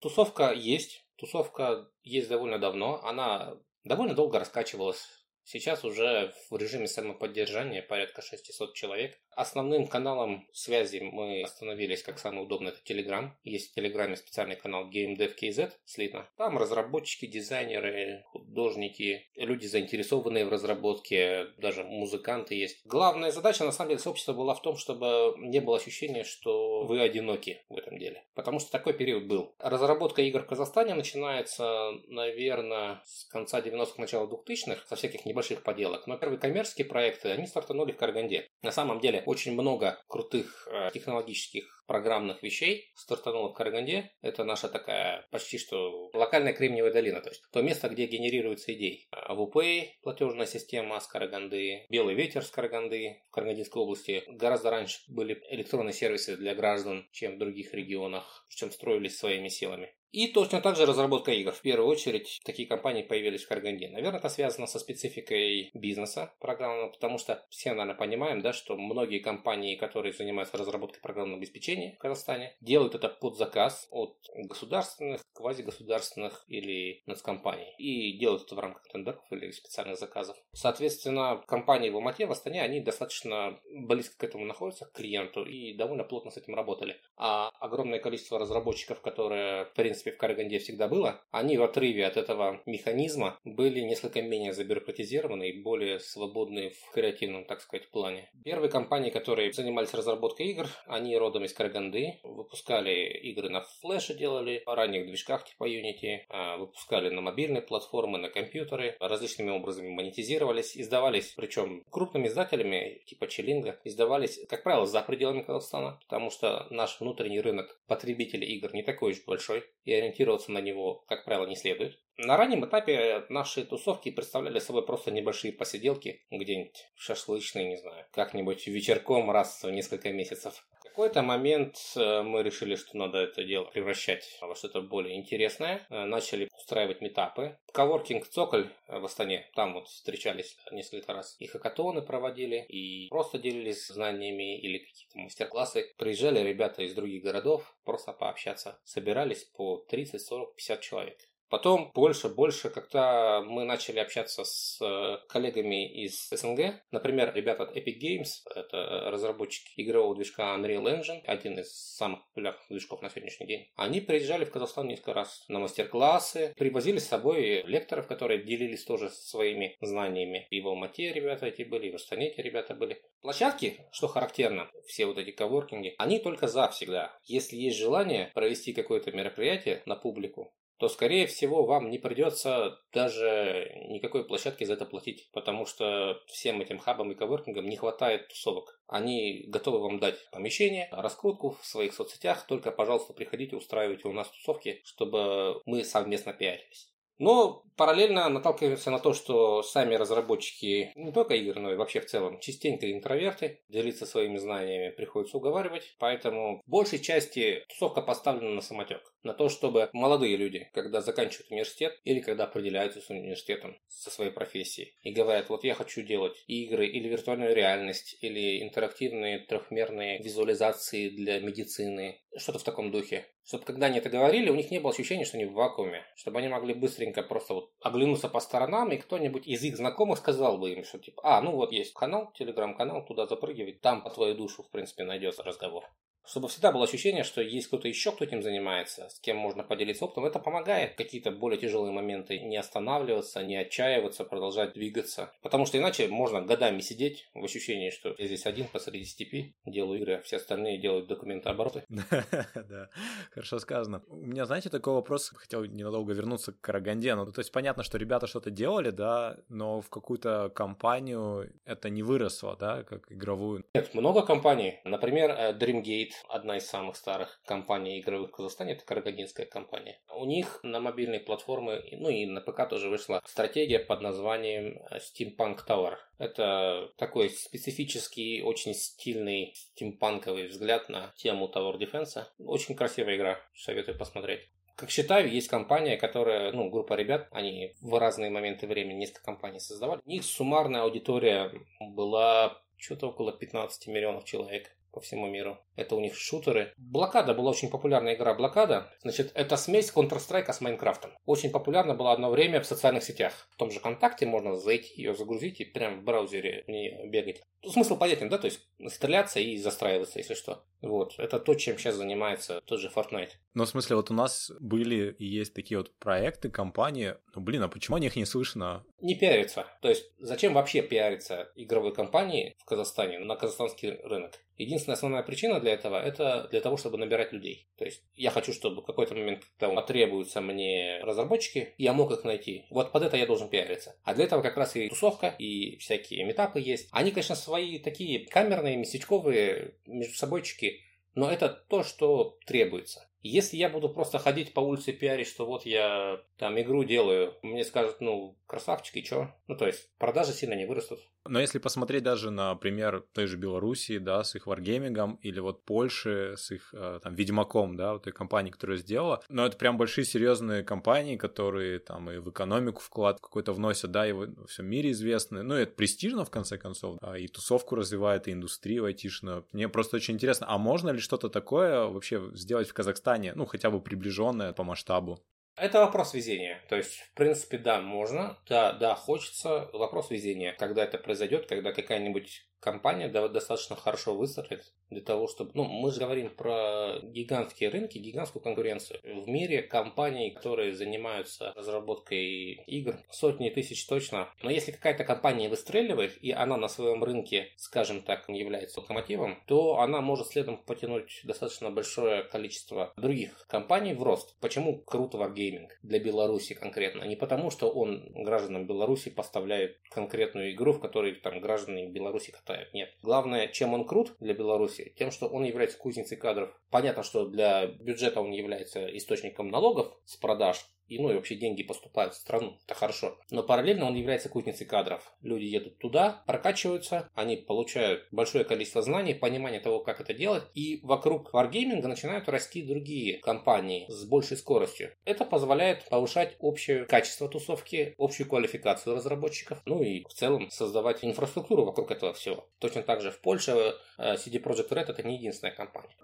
Тусовка 0.00 0.52
есть. 0.52 1.05
Тусовка 1.16 1.88
есть 2.02 2.28
довольно 2.28 2.58
давно. 2.58 3.00
Она 3.02 3.56
довольно 3.84 4.14
долго 4.14 4.38
раскачивалась. 4.38 5.06
Сейчас 5.48 5.84
уже 5.84 6.34
в 6.50 6.56
режиме 6.56 6.88
самоподдержания 6.88 7.80
порядка 7.80 8.20
600 8.20 8.74
человек. 8.74 9.16
Основным 9.30 9.86
каналом 9.86 10.48
связи 10.52 10.98
мы 10.98 11.42
остановились 11.42 12.02
как 12.02 12.18
самый 12.18 12.42
удобный, 12.42 12.72
это 12.72 12.80
Telegram. 12.82 13.30
Есть 13.44 13.70
в 13.70 13.74
Телеграме 13.76 14.16
специальный 14.16 14.56
канал 14.56 14.90
GameDevKZ 14.90 15.72
слитно. 15.84 16.28
Там 16.36 16.58
разработчики, 16.58 17.26
дизайнеры, 17.26 18.24
художники, 18.56 19.26
люди 19.36 19.66
заинтересованные 19.66 20.46
в 20.46 20.48
разработке, 20.48 21.48
даже 21.58 21.84
музыканты 21.84 22.54
есть. 22.54 22.78
Главная 22.86 23.30
задача, 23.30 23.64
на 23.64 23.72
самом 23.72 23.90
деле, 23.90 24.00
сообщества 24.00 24.32
была 24.32 24.54
в 24.54 24.62
том, 24.62 24.76
чтобы 24.76 25.34
не 25.38 25.60
было 25.60 25.76
ощущения, 25.76 26.24
что 26.24 26.84
вы 26.84 27.00
одиноки 27.00 27.62
в 27.68 27.76
этом 27.76 27.98
деле. 27.98 28.24
Потому 28.34 28.58
что 28.58 28.72
такой 28.72 28.94
период 28.94 29.26
был. 29.26 29.54
Разработка 29.58 30.22
игр 30.22 30.40
в 30.40 30.46
Казахстане 30.46 30.94
начинается, 30.94 31.92
наверное, 32.08 33.02
с 33.04 33.24
конца 33.24 33.60
90-х, 33.60 33.94
начала 33.98 34.26
2000-х, 34.26 34.86
со 34.88 34.96
всяких 34.96 35.26
небольших 35.26 35.62
поделок. 35.62 36.06
Но 36.06 36.16
первые 36.16 36.38
коммерческие 36.38 36.86
проекты, 36.86 37.28
они 37.28 37.46
стартанули 37.46 37.92
в 37.92 37.98
Караганде. 37.98 38.48
На 38.62 38.72
самом 38.72 39.00
деле, 39.00 39.22
очень 39.26 39.52
много 39.52 40.02
крутых 40.08 40.66
э, 40.72 40.90
технологических 40.94 41.84
программных 41.86 42.42
вещей 42.42 42.92
стартануло 42.94 43.50
в 43.50 43.54
Караганде. 43.54 44.12
Это 44.22 44.44
наша 44.44 44.68
такая 44.68 45.26
почти 45.30 45.58
что 45.58 46.10
локальная 46.12 46.52
Кремниевая 46.52 46.92
долина, 46.92 47.20
то 47.20 47.30
есть 47.30 47.42
то 47.52 47.62
место, 47.62 47.88
где 47.88 48.06
генерируются 48.06 48.72
идеи. 48.74 49.08
AWPay, 49.12 49.88
платежная 50.02 50.46
система 50.46 51.00
с 51.00 51.06
Караганды, 51.06 51.86
Белый 51.88 52.14
ветер 52.14 52.44
с 52.44 52.50
Караганды 52.50 53.22
в 53.28 53.30
Карагандинской 53.30 53.82
области. 53.82 54.22
Гораздо 54.28 54.70
раньше 54.70 55.00
были 55.08 55.42
электронные 55.50 55.92
сервисы 55.92 56.36
для 56.36 56.54
граждан, 56.54 57.08
чем 57.12 57.36
в 57.36 57.38
других 57.38 57.74
регионах, 57.74 58.44
причем 58.48 58.70
строились 58.70 59.18
своими 59.18 59.48
силами. 59.48 59.94
И 60.16 60.28
точно 60.28 60.62
так 60.62 60.76
же 60.76 60.86
разработка 60.86 61.30
игр. 61.30 61.52
В 61.52 61.60
первую 61.60 61.90
очередь 61.90 62.40
такие 62.42 62.66
компании 62.66 63.02
появились 63.02 63.44
в 63.44 63.48
Караганде. 63.48 63.90
Наверное, 63.90 64.18
это 64.18 64.30
связано 64.30 64.66
со 64.66 64.78
спецификой 64.78 65.70
бизнеса 65.74 66.32
программного, 66.40 66.88
потому 66.88 67.18
что 67.18 67.44
все, 67.50 67.74
наверное, 67.74 67.98
понимаем, 67.98 68.40
да, 68.40 68.54
что 68.54 68.78
многие 68.78 69.18
компании, 69.18 69.76
которые 69.76 70.14
занимаются 70.14 70.56
разработкой 70.56 71.02
программного 71.02 71.36
обеспечения 71.36 71.96
в 71.96 71.98
Казахстане, 71.98 72.56
делают 72.62 72.94
это 72.94 73.10
под 73.10 73.36
заказ 73.36 73.88
от 73.90 74.16
государственных, 74.34 75.20
квазигосударственных 75.34 76.46
или 76.48 77.02
нацкомпаний. 77.04 77.74
И 77.76 78.16
делают 78.16 78.44
это 78.44 78.54
в 78.54 78.58
рамках 78.58 78.88
тендеров 78.88 79.22
или 79.30 79.50
специальных 79.50 79.98
заказов. 79.98 80.38
Соответственно, 80.54 81.44
компании 81.46 81.90
в 81.90 81.96
Алмате, 81.96 82.24
в 82.24 82.32
Астане, 82.32 82.62
они 82.62 82.80
достаточно 82.80 83.60
близко 83.70 84.16
к 84.16 84.24
этому 84.24 84.46
находятся, 84.46 84.86
к 84.86 84.92
клиенту, 84.92 85.44
и 85.44 85.74
довольно 85.74 86.04
плотно 86.04 86.30
с 86.30 86.38
этим 86.38 86.54
работали. 86.54 86.96
А 87.18 87.50
огромное 87.60 87.98
количество 87.98 88.38
разработчиков, 88.38 89.02
которые, 89.02 89.66
в 89.66 89.74
принципе, 89.74 90.05
принципе, 90.06 90.12
в 90.12 90.18
Караганде 90.18 90.58
всегда 90.58 90.88
было, 90.88 91.20
они 91.30 91.58
в 91.58 91.62
отрыве 91.62 92.06
от 92.06 92.16
этого 92.16 92.62
механизма 92.66 93.38
были 93.44 93.80
несколько 93.80 94.22
менее 94.22 94.52
забюрократизированы 94.52 95.50
и 95.50 95.62
более 95.62 95.98
свободны 95.98 96.70
в 96.70 96.92
креативном, 96.92 97.44
так 97.44 97.60
сказать, 97.60 97.88
плане. 97.90 98.30
Первые 98.44 98.70
компании, 98.70 99.10
которые 99.10 99.52
занимались 99.52 99.94
разработкой 99.94 100.46
игр, 100.48 100.68
они 100.86 101.16
родом 101.16 101.44
из 101.44 101.52
Караганды, 101.52 102.20
выпускали 102.22 103.18
игры 103.30 103.48
на 103.48 103.62
флеше, 103.80 104.14
делали, 104.14 104.62
в 104.66 104.74
ранних 104.74 105.06
движках 105.06 105.44
типа 105.44 105.68
Unity, 105.68 106.20
а, 106.28 106.56
выпускали 106.56 107.10
на 107.10 107.20
мобильные 107.20 107.62
платформы, 107.62 108.18
на 108.18 108.28
компьютеры, 108.28 108.96
различными 109.00 109.50
образами 109.50 109.88
монетизировались, 109.88 110.76
издавались, 110.76 111.32
причем 111.36 111.82
крупными 111.90 112.28
издателями, 112.28 113.02
типа 113.06 113.26
Челинга, 113.26 113.78
издавались, 113.84 114.40
как 114.48 114.62
правило, 114.62 114.86
за 114.86 115.02
пределами 115.02 115.42
Казахстана, 115.42 115.98
потому 116.02 116.30
что 116.30 116.66
наш 116.70 117.00
внутренний 117.00 117.40
рынок 117.40 117.78
потребителей 117.86 118.46
игр 118.56 118.72
не 118.74 118.82
такой 118.82 119.12
уж 119.12 119.24
большой, 119.24 119.64
и 119.84 119.92
ориентироваться 119.98 120.52
на 120.52 120.58
него, 120.58 121.04
как 121.08 121.24
правило, 121.24 121.46
не 121.46 121.56
следует. 121.56 121.98
На 122.18 122.36
раннем 122.36 122.64
этапе 122.64 123.26
наши 123.28 123.64
тусовки 123.64 124.10
представляли 124.10 124.58
собой 124.58 124.86
просто 124.86 125.10
небольшие 125.10 125.52
посиделки, 125.52 126.22
где-нибудь 126.30 126.88
шашлычные, 126.96 127.68
не 127.68 127.76
знаю, 127.76 128.06
как-нибудь 128.12 128.66
вечерком 128.66 129.30
раз 129.30 129.62
в 129.62 129.70
несколько 129.70 130.10
месяцев. 130.12 130.66
Какой-то 130.96 131.20
момент 131.20 131.76
э, 131.94 132.22
мы 132.22 132.42
решили, 132.42 132.74
что 132.74 132.96
надо 132.96 133.18
это 133.18 133.44
дело 133.44 133.66
превращать 133.66 134.38
во 134.40 134.54
что-то 134.54 134.80
более 134.80 135.16
интересное. 135.16 135.86
Э, 135.90 136.06
начали 136.06 136.48
устраивать 136.56 137.02
метапы. 137.02 137.58
Коворкинг 137.74 138.26
«Цоколь» 138.26 138.70
в 138.88 139.04
Астане. 139.04 139.46
Там 139.54 139.74
вот 139.74 139.88
встречались 139.88 140.56
несколько 140.72 141.12
раз. 141.12 141.36
И 141.38 141.48
хакатоны 141.48 142.00
проводили, 142.00 142.64
и 142.70 143.08
просто 143.10 143.36
делились 143.38 143.88
знаниями 143.88 144.58
или 144.58 144.78
какие-то 144.78 145.18
мастер-классы. 145.18 145.92
Приезжали 145.98 146.40
ребята 146.40 146.82
из 146.82 146.94
других 146.94 147.22
городов 147.22 147.76
просто 147.84 148.14
пообщаться. 148.14 148.80
Собирались 148.84 149.44
по 149.44 149.84
30, 149.90 150.18
40, 150.18 150.56
50 150.56 150.80
человек. 150.80 151.18
Потом 151.48 151.92
больше, 151.94 152.28
больше, 152.28 152.70
когда 152.70 153.40
мы 153.42 153.64
начали 153.64 154.00
общаться 154.00 154.44
с 154.44 154.80
э, 154.82 155.18
коллегами 155.28 156.04
из 156.04 156.28
СНГ, 156.30 156.82
например, 156.90 157.32
ребята 157.34 157.64
от 157.64 157.76
Epic 157.76 158.00
Games, 158.02 158.28
это 158.54 159.10
разработчики 159.10 159.72
игрового 159.76 160.16
движка 160.16 160.56
Unreal 160.56 160.84
Engine, 160.84 161.20
один 161.24 161.58
из 161.58 161.72
самых 161.72 162.26
популярных 162.26 162.62
движков 162.68 163.00
на 163.02 163.10
сегодняшний 163.10 163.46
день, 163.46 163.68
они 163.76 164.00
приезжали 164.00 164.44
в 164.44 164.50
Казахстан 164.50 164.88
несколько 164.88 165.14
раз 165.14 165.44
на 165.48 165.60
мастер-классы, 165.60 166.52
привозили 166.56 166.98
с 166.98 167.06
собой 167.08 167.62
лекторов, 167.62 168.08
которые 168.08 168.42
делились 168.42 168.84
тоже 168.84 169.10
своими 169.10 169.76
знаниями. 169.80 170.46
И 170.50 170.60
в 170.60 170.68
Алмате 170.68 171.12
ребята 171.12 171.46
эти 171.46 171.62
были, 171.62 171.88
и 171.88 171.92
в 171.92 171.96
Астане 171.96 172.30
эти 172.30 172.40
ребята 172.40 172.74
были. 172.74 173.00
Площадки, 173.20 173.78
что 173.92 174.08
характерно, 174.08 174.68
все 174.86 175.06
вот 175.06 175.18
эти 175.18 175.30
коворкинги, 175.30 175.94
они 175.98 176.18
только 176.18 176.48
за 176.48 176.68
всегда. 176.68 177.16
Если 177.24 177.56
есть 177.56 177.76
желание 177.76 178.30
провести 178.34 178.72
какое-то 178.72 179.12
мероприятие 179.12 179.82
на 179.86 179.96
публику, 179.96 180.52
то, 180.78 180.88
скорее 180.88 181.26
всего, 181.26 181.64
вам 181.64 181.90
не 181.90 181.98
придется 181.98 182.78
даже 182.92 183.72
никакой 183.88 184.24
площадки 184.24 184.64
за 184.64 184.74
это 184.74 184.84
платить, 184.84 185.30
потому 185.32 185.66
что 185.66 186.20
всем 186.26 186.60
этим 186.60 186.78
хабам 186.78 187.12
и 187.12 187.14
коворкингам 187.14 187.68
не 187.68 187.76
хватает 187.76 188.28
тусовок. 188.28 188.80
Они 188.86 189.44
готовы 189.48 189.80
вам 189.80 189.98
дать 189.98 190.30
помещение, 190.30 190.88
раскрутку 190.92 191.56
в 191.60 191.64
своих 191.64 191.94
соцсетях, 191.94 192.46
только, 192.46 192.70
пожалуйста, 192.70 193.12
приходите, 193.12 193.56
устраивайте 193.56 194.08
у 194.08 194.12
нас 194.12 194.28
тусовки, 194.28 194.82
чтобы 194.84 195.62
мы 195.64 195.84
совместно 195.84 196.32
пиарились. 196.32 196.95
Но 197.18 197.64
параллельно 197.76 198.28
наталкиваемся 198.28 198.90
на 198.90 198.98
то, 198.98 199.12
что 199.12 199.62
сами 199.62 199.94
разработчики, 199.94 200.92
не 200.94 201.12
только 201.12 201.34
игр, 201.34 201.58
но 201.58 201.72
и 201.72 201.76
вообще 201.76 202.00
в 202.00 202.06
целом, 202.06 202.40
частенько 202.40 202.90
интроверты, 202.90 203.60
делиться 203.68 204.06
своими 204.06 204.38
знаниями 204.38 204.90
приходится 204.90 205.36
уговаривать, 205.36 205.94
поэтому 205.98 206.62
в 206.66 206.70
большей 206.70 206.98
части 206.98 207.64
тусовка 207.68 208.02
поставлена 208.02 208.50
на 208.50 208.60
самотек. 208.60 209.02
На 209.22 209.34
то, 209.34 209.48
чтобы 209.48 209.90
молодые 209.92 210.36
люди, 210.36 210.70
когда 210.72 211.00
заканчивают 211.00 211.50
университет 211.50 211.98
или 212.04 212.20
когда 212.20 212.44
определяются 212.44 213.00
с 213.00 213.10
университетом, 213.10 213.76
со 213.88 214.10
своей 214.10 214.30
профессией, 214.30 214.94
и 215.02 215.12
говорят, 215.12 215.48
вот 215.48 215.64
я 215.64 215.74
хочу 215.74 216.02
делать 216.02 216.42
игры 216.46 216.86
или 216.86 217.08
виртуальную 217.08 217.54
реальность, 217.54 218.16
или 218.20 218.62
интерактивные 218.62 219.40
трехмерные 219.40 220.18
визуализации 220.22 221.08
для 221.08 221.40
медицины, 221.40 222.20
что-то 222.38 222.58
в 222.58 222.64
таком 222.64 222.90
духе. 222.90 223.26
Чтобы 223.44 223.64
когда 223.64 223.86
они 223.86 223.98
это 223.98 224.08
говорили, 224.08 224.50
у 224.50 224.54
них 224.54 224.70
не 224.70 224.78
было 224.78 224.92
ощущения, 224.92 225.24
что 225.24 225.36
они 225.36 225.46
в 225.46 225.52
вакууме. 225.52 226.04
Чтобы 226.16 226.38
они 226.38 226.48
могли 226.48 226.74
быстренько 226.74 227.22
просто 227.22 227.54
вот 227.54 227.72
оглянуться 227.80 228.28
по 228.28 228.40
сторонам, 228.40 228.90
и 228.92 228.96
кто-нибудь 228.96 229.46
из 229.46 229.62
их 229.62 229.76
знакомых 229.76 230.18
сказал 230.18 230.58
бы 230.58 230.72
им, 230.72 230.84
что 230.84 230.98
типа, 230.98 231.22
а, 231.24 231.40
ну 231.40 231.52
вот 231.52 231.72
есть 231.72 231.94
канал, 231.94 232.32
телеграм-канал, 232.34 233.04
туда 233.04 233.26
запрыгивай, 233.26 233.72
там 233.72 234.02
по 234.02 234.10
твою 234.10 234.34
душу, 234.34 234.62
в 234.62 234.70
принципе, 234.70 235.04
найдется 235.04 235.42
разговор 235.42 235.84
чтобы 236.26 236.48
всегда 236.48 236.72
было 236.72 236.84
ощущение, 236.84 237.24
что 237.24 237.40
есть 237.40 237.68
кто-то 237.68 237.88
еще, 237.88 238.12
кто 238.12 238.24
этим 238.24 238.42
занимается, 238.42 239.08
с 239.08 239.20
кем 239.20 239.36
можно 239.36 239.62
поделиться 239.62 240.04
опытом. 240.04 240.26
Это 240.26 240.38
помогает 240.38 240.94
какие-то 240.94 241.30
более 241.30 241.58
тяжелые 241.58 241.92
моменты 241.92 242.40
не 242.40 242.56
останавливаться, 242.56 243.42
не 243.44 243.56
отчаиваться, 243.56 244.24
продолжать 244.24 244.74
двигаться. 244.74 245.32
Потому 245.42 245.66
что 245.66 245.78
иначе 245.78 246.08
можно 246.08 246.42
годами 246.42 246.80
сидеть 246.80 247.28
в 247.34 247.44
ощущении, 247.44 247.90
что 247.90 248.14
я 248.18 248.26
здесь 248.26 248.46
один 248.46 248.66
посреди 248.66 249.04
степи, 249.04 249.54
делаю 249.64 250.00
игры, 250.00 250.14
а 250.14 250.22
все 250.22 250.36
остальные 250.36 250.78
делают 250.78 251.06
документы 251.06 251.48
обороты. 251.48 251.84
Да, 252.66 252.88
хорошо 253.30 253.58
сказано. 253.58 254.02
У 254.08 254.16
меня, 254.16 254.44
знаете, 254.44 254.70
такой 254.70 254.94
вопрос, 254.94 255.30
хотел 255.34 255.64
ненадолго 255.64 256.12
вернуться 256.12 256.52
к 256.52 256.60
Караганде. 256.60 257.14
Ну, 257.14 257.30
то 257.30 257.40
есть 257.40 257.52
понятно, 257.52 257.82
что 257.82 257.98
ребята 257.98 258.26
что-то 258.26 258.50
делали, 258.50 258.90
да, 258.90 259.36
но 259.48 259.80
в 259.80 259.88
какую-то 259.88 260.50
компанию 260.54 261.52
это 261.64 261.90
не 261.90 262.02
выросло, 262.02 262.56
да, 262.58 262.82
как 262.82 263.12
игровую. 263.12 263.64
Нет, 263.74 263.94
много 263.94 264.22
компаний. 264.22 264.80
Например, 264.84 265.30
э, 265.30 265.52
Dreamgate, 265.52 266.15
одна 266.28 266.56
из 266.56 266.66
самых 266.66 266.96
старых 266.96 267.40
компаний 267.44 268.00
игровых 268.00 268.30
в 268.30 268.32
Казахстане, 268.32 268.72
это 268.72 268.84
карагандинская 268.84 269.46
компания. 269.46 270.00
У 270.14 270.24
них 270.24 270.60
на 270.62 270.80
мобильной 270.80 271.20
платформы, 271.20 271.82
ну 271.92 272.08
и 272.08 272.26
на 272.26 272.40
ПК 272.40 272.68
тоже 272.68 272.88
вышла 272.88 273.22
стратегия 273.24 273.78
под 273.78 274.00
названием 274.00 274.78
э, 274.90 274.98
Steampunk 274.98 275.60
Tower. 275.66 275.96
Это 276.18 276.90
такой 276.96 277.30
специфический, 277.30 278.42
очень 278.42 278.74
стильный 278.74 279.52
стимпанковый 279.54 280.48
взгляд 280.48 280.88
на 280.88 281.12
тему 281.16 281.50
Tower 281.52 281.78
Defense. 281.78 282.24
Очень 282.38 282.74
красивая 282.74 283.16
игра, 283.16 283.40
советую 283.54 283.98
посмотреть. 283.98 284.48
Как 284.76 284.90
считаю, 284.90 285.32
есть 285.32 285.48
компания, 285.48 285.96
которая, 285.96 286.52
ну, 286.52 286.68
группа 286.68 286.92
ребят, 286.94 287.28
они 287.30 287.74
в 287.80 287.98
разные 287.98 288.30
моменты 288.30 288.66
времени 288.66 288.98
несколько 288.98 289.24
компаний 289.24 289.58
создавали. 289.58 290.02
У 290.04 290.10
них 290.10 290.22
суммарная 290.22 290.82
аудитория 290.82 291.50
была 291.80 292.60
что-то 292.76 293.08
около 293.08 293.32
15 293.32 293.86
миллионов 293.86 294.24
человек 294.24 294.75
по 294.96 295.02
всему 295.02 295.26
миру. 295.26 295.58
Это 295.76 295.94
у 295.94 296.00
них 296.00 296.16
шутеры. 296.16 296.72
Блокада 296.78 297.34
была 297.34 297.50
очень 297.50 297.68
популярная 297.68 298.14
игра 298.14 298.32
Блокада. 298.32 298.90
Значит, 299.02 299.30
это 299.34 299.58
смесь 299.58 299.92
Counter-Strike 299.94 300.50
с 300.50 300.62
Майнкрафтом. 300.62 301.10
Очень 301.26 301.50
популярна 301.50 301.94
была 301.94 302.12
одно 302.12 302.30
время 302.30 302.62
в 302.62 302.66
социальных 302.66 303.04
сетях. 303.04 303.46
В 303.52 303.56
том 303.56 303.70
же 303.70 303.78
ВКонтакте 303.78 304.24
можно 304.24 304.56
зайти, 304.56 304.94
ее 304.96 305.14
загрузить 305.14 305.60
и 305.60 305.66
прямо 305.66 305.98
в 305.98 306.02
браузере 306.02 306.64
в 306.66 306.70
ней 306.70 307.06
бегать. 307.08 307.42
Смысл 307.62 307.98
понятен, 307.98 308.30
да? 308.30 308.38
То 308.38 308.46
есть 308.46 308.60
стреляться 308.88 309.38
и 309.38 309.58
застраиваться, 309.58 310.18
если 310.18 310.32
что. 310.32 310.64
Вот. 310.86 311.14
Это 311.18 311.38
то, 311.38 311.54
чем 311.54 311.78
сейчас 311.78 311.96
занимается 311.96 312.60
тот 312.64 312.80
же 312.80 312.90
Fortnite. 312.94 313.30
Но 313.54 313.64
в 313.64 313.68
смысле, 313.68 313.96
вот 313.96 314.10
у 314.10 314.14
нас 314.14 314.50
были 314.60 315.14
и 315.18 315.26
есть 315.26 315.54
такие 315.54 315.78
вот 315.78 315.96
проекты, 315.98 316.50
компании. 316.50 317.14
Ну, 317.34 317.40
блин, 317.42 317.62
а 317.62 317.68
почему 317.68 317.96
о 317.96 318.00
них 318.00 318.16
не 318.16 318.24
слышно? 318.24 318.84
Не 319.00 319.14
пиариться. 319.14 319.66
То 319.82 319.88
есть, 319.88 320.10
зачем 320.18 320.54
вообще 320.54 320.82
пиариться 320.82 321.50
игровой 321.56 321.94
компании 321.94 322.54
в 322.58 322.64
Казахстане 322.64 323.18
на 323.18 323.36
казахстанский 323.36 323.98
рынок? 324.02 324.32
Единственная 324.58 324.94
основная 324.94 325.22
причина 325.22 325.60
для 325.60 325.74
этого– 325.74 326.02
это 326.04 326.48
для 326.50 326.60
того, 326.60 326.76
чтобы 326.76 326.96
набирать 326.96 327.32
людей. 327.32 327.68
То 327.76 327.84
есть 327.84 328.02
я 328.14 328.30
хочу, 328.30 328.52
чтобы 328.52 328.80
в 328.80 328.86
какой-то 328.86 329.14
момент, 329.14 329.42
когда 329.58 329.74
потребуются 329.74 330.40
мне 330.40 331.00
разработчики, 331.02 331.74
я 331.76 331.92
мог 331.92 332.10
их 332.12 332.24
найти. 332.24 332.64
Вот 332.70 332.90
под 332.90 333.02
это 333.02 333.16
я 333.18 333.26
должен 333.26 333.50
пиариться. 333.50 333.96
А 334.02 334.14
для 334.14 334.24
этого 334.24 334.42
как 334.42 334.56
раз 334.56 334.74
и 334.76 334.88
тусовка, 334.88 335.28
и 335.38 335.76
всякие 335.76 336.24
метапы 336.24 336.60
есть. 336.60 336.88
Они, 336.90 337.10
конечно, 337.10 337.34
свои 337.34 337.78
такие 337.78 338.26
камерные, 338.26 338.76
местечковые, 338.76 339.74
между 339.86 340.14
собойчики, 340.14 340.75
но 341.16 341.30
это 341.30 341.48
то, 341.48 341.82
что 341.82 342.38
требуется. 342.46 343.08
Если 343.26 343.56
я 343.56 343.68
буду 343.68 343.88
просто 343.88 344.18
ходить 344.18 344.54
по 344.54 344.60
улице 344.60 344.92
пиарить, 344.92 345.28
что 345.28 345.46
вот 345.46 345.66
я 345.66 346.20
там 346.38 346.60
игру 346.60 346.84
делаю, 346.84 347.34
мне 347.42 347.64
скажут, 347.64 348.00
ну, 348.00 348.36
красавчики, 348.46 349.02
чё? 349.02 349.32
Ну, 349.48 349.56
то 349.56 349.66
есть 349.66 349.90
продажи 349.98 350.32
сильно 350.32 350.54
не 350.54 350.66
вырастут. 350.66 351.00
Но 351.28 351.40
если 351.40 351.58
посмотреть 351.58 352.02
даже 352.02 352.30
на 352.30 352.54
пример 352.54 353.04
той 353.12 353.26
же 353.26 353.36
Белоруссии, 353.36 353.98
да, 353.98 354.22
с 354.22 354.34
их 354.34 354.46
варгеймингом, 354.46 355.16
или 355.22 355.40
вот 355.40 355.64
Польши 355.64 356.34
с 356.36 356.50
их 356.52 356.72
э, 356.72 357.00
там 357.02 357.14
Ведьмаком, 357.14 357.76
да, 357.76 357.94
вот 357.94 358.04
той 358.04 358.12
компании, 358.12 358.50
которая 358.50 358.76
сделала, 358.76 359.22
но 359.28 359.44
это 359.44 359.56
прям 359.56 359.76
большие 359.76 360.04
серьезные 360.04 360.62
компании, 360.62 361.16
которые 361.16 361.80
там 361.80 362.10
и 362.10 362.18
в 362.18 362.30
экономику 362.30 362.80
вклад 362.80 363.20
какой-то 363.20 363.52
вносят, 363.52 363.90
да, 363.90 364.06
и 364.06 364.12
во 364.12 364.28
всем 364.46 364.66
мире 364.66 364.92
известны. 364.92 365.42
Ну, 365.42 365.54
это 365.54 365.72
престижно, 365.72 366.24
в 366.24 366.30
конце 366.30 366.58
концов, 366.58 366.98
и 367.18 367.26
тусовку 367.28 367.74
развивает, 367.74 368.28
и 368.28 368.32
индустрию 368.32 368.84
айтишную. 368.84 369.46
Мне 369.52 369.68
просто 369.68 369.96
очень 369.96 370.14
интересно, 370.14 370.46
а 370.48 370.58
можно 370.58 370.90
ли 370.90 371.00
что-то 371.00 371.28
такое 371.28 371.86
вообще 371.86 372.30
сделать 372.34 372.68
в 372.68 372.74
Казахстане, 372.74 373.15
ну, 373.34 373.46
хотя 373.46 373.70
бы 373.70 373.80
приближенное 373.80 374.52
по 374.52 374.64
масштабу? 374.64 375.20
Это 375.56 375.80
вопрос 375.80 376.12
везения. 376.12 376.60
То 376.68 376.76
есть, 376.76 376.98
в 377.00 377.14
принципе, 377.14 377.56
да, 377.56 377.80
можно, 377.80 378.38
да, 378.46 378.72
да, 378.72 378.94
хочется. 378.94 379.70
Вопрос 379.72 380.10
везения. 380.10 380.54
Когда 380.58 380.84
это 380.84 380.98
произойдет, 380.98 381.46
когда 381.46 381.72
какая-нибудь 381.72 382.46
компания 382.66 383.08
достаточно 383.08 383.76
хорошо 383.76 384.16
выстрелит 384.16 384.64
для 384.90 385.00
того, 385.00 385.28
чтобы... 385.28 385.52
Ну, 385.54 385.64
мы 385.64 385.92
же 385.92 386.00
говорим 386.00 386.30
про 386.30 386.98
гигантские 387.00 387.70
рынки, 387.70 387.98
гигантскую 387.98 388.42
конкуренцию. 388.42 388.98
В 389.04 389.28
мире 389.28 389.62
компаний, 389.62 390.32
которые 390.32 390.74
занимаются 390.74 391.52
разработкой 391.54 392.64
игр, 392.66 392.98
сотни 393.08 393.50
тысяч 393.50 393.86
точно. 393.86 394.28
Но 394.42 394.50
если 394.50 394.72
какая-то 394.72 395.04
компания 395.04 395.48
выстреливает, 395.48 396.20
и 396.20 396.32
она 396.32 396.56
на 396.56 396.66
своем 396.66 397.04
рынке, 397.04 397.52
скажем 397.56 398.02
так, 398.02 398.28
является 398.28 398.80
локомотивом, 398.80 399.40
то 399.46 399.78
она 399.78 400.00
может 400.00 400.26
следом 400.26 400.56
потянуть 400.56 401.20
достаточно 401.22 401.70
большое 401.70 402.24
количество 402.24 402.92
других 402.96 403.46
компаний 403.48 403.94
в 403.94 404.02
рост. 404.02 404.36
Почему 404.40 404.78
круто 404.78 405.18
Wargaming 405.18 405.68
для 405.84 406.00
Беларуси 406.00 406.54
конкретно? 406.54 407.04
Не 407.04 407.14
потому, 407.14 407.52
что 407.52 407.70
он 407.70 408.10
гражданам 408.12 408.66
Беларуси 408.66 409.10
поставляет 409.10 409.78
конкретную 409.90 410.52
игру, 410.52 410.72
в 410.72 410.80
которой 410.80 411.14
там 411.14 411.40
граждане 411.40 411.86
Беларуси 411.86 412.32
катают. 412.56 412.74
Нет. 412.74 412.90
Главное, 413.02 413.48
чем 413.48 413.74
он 413.74 413.86
крут 413.86 414.16
для 414.20 414.34
Беларуси, 414.34 414.92
тем, 414.96 415.10
что 415.10 415.26
он 415.26 415.44
является 415.44 415.78
кузницей 415.78 416.16
кадров. 416.16 416.50
Понятно, 416.70 417.02
что 417.02 417.26
для 417.26 417.66
бюджета 417.66 418.20
он 418.20 418.32
является 418.32 418.86
источником 418.96 419.48
налогов 419.48 419.92
с 420.04 420.16
продаж, 420.16 420.64
и, 420.88 420.98
ну 420.98 421.10
и 421.10 421.14
вообще 421.14 421.34
деньги 421.34 421.62
поступают 421.62 422.14
в 422.14 422.18
страну, 422.18 422.58
это 422.64 422.74
хорошо. 422.74 423.18
Но 423.30 423.42
параллельно 423.42 423.86
он 423.86 423.94
является 423.94 424.28
кузницей 424.28 424.66
кадров. 424.66 425.12
Люди 425.22 425.44
едут 425.44 425.78
туда, 425.78 426.22
прокачиваются, 426.26 427.10
они 427.14 427.36
получают 427.36 428.06
большое 428.10 428.44
количество 428.44 428.82
знаний, 428.82 429.14
понимание 429.14 429.60
того, 429.60 429.80
как 429.80 430.00
это 430.00 430.14
делать, 430.14 430.44
и 430.54 430.80
вокруг 430.82 431.32
варгейминга 431.32 431.88
начинают 431.88 432.28
расти 432.28 432.62
другие 432.62 433.18
компании 433.18 433.86
с 433.88 434.04
большей 434.04 434.36
скоростью. 434.36 434.92
Это 435.04 435.24
позволяет 435.24 435.88
повышать 435.88 436.36
общее 436.38 436.84
качество 436.86 437.28
тусовки, 437.28 437.94
общую 437.98 438.28
квалификацию 438.28 438.96
разработчиков, 438.96 439.60
ну 439.66 439.82
и 439.82 440.04
в 440.04 440.12
целом 440.12 440.50
создавать 440.50 441.04
инфраструктуру 441.04 441.64
вокруг 441.64 441.90
этого 441.90 442.12
всего. 442.12 442.48
Точно 442.58 442.82
так 442.82 443.00
же 443.00 443.10
в 443.10 443.20
Польше 443.20 443.74
э, 443.98 444.14
CD 444.14 444.42
Projekt 444.42 444.70
Red 444.70 444.86
это 444.88 445.02
не 445.02 445.16
единственная 445.16 445.54
компания. 445.54 445.94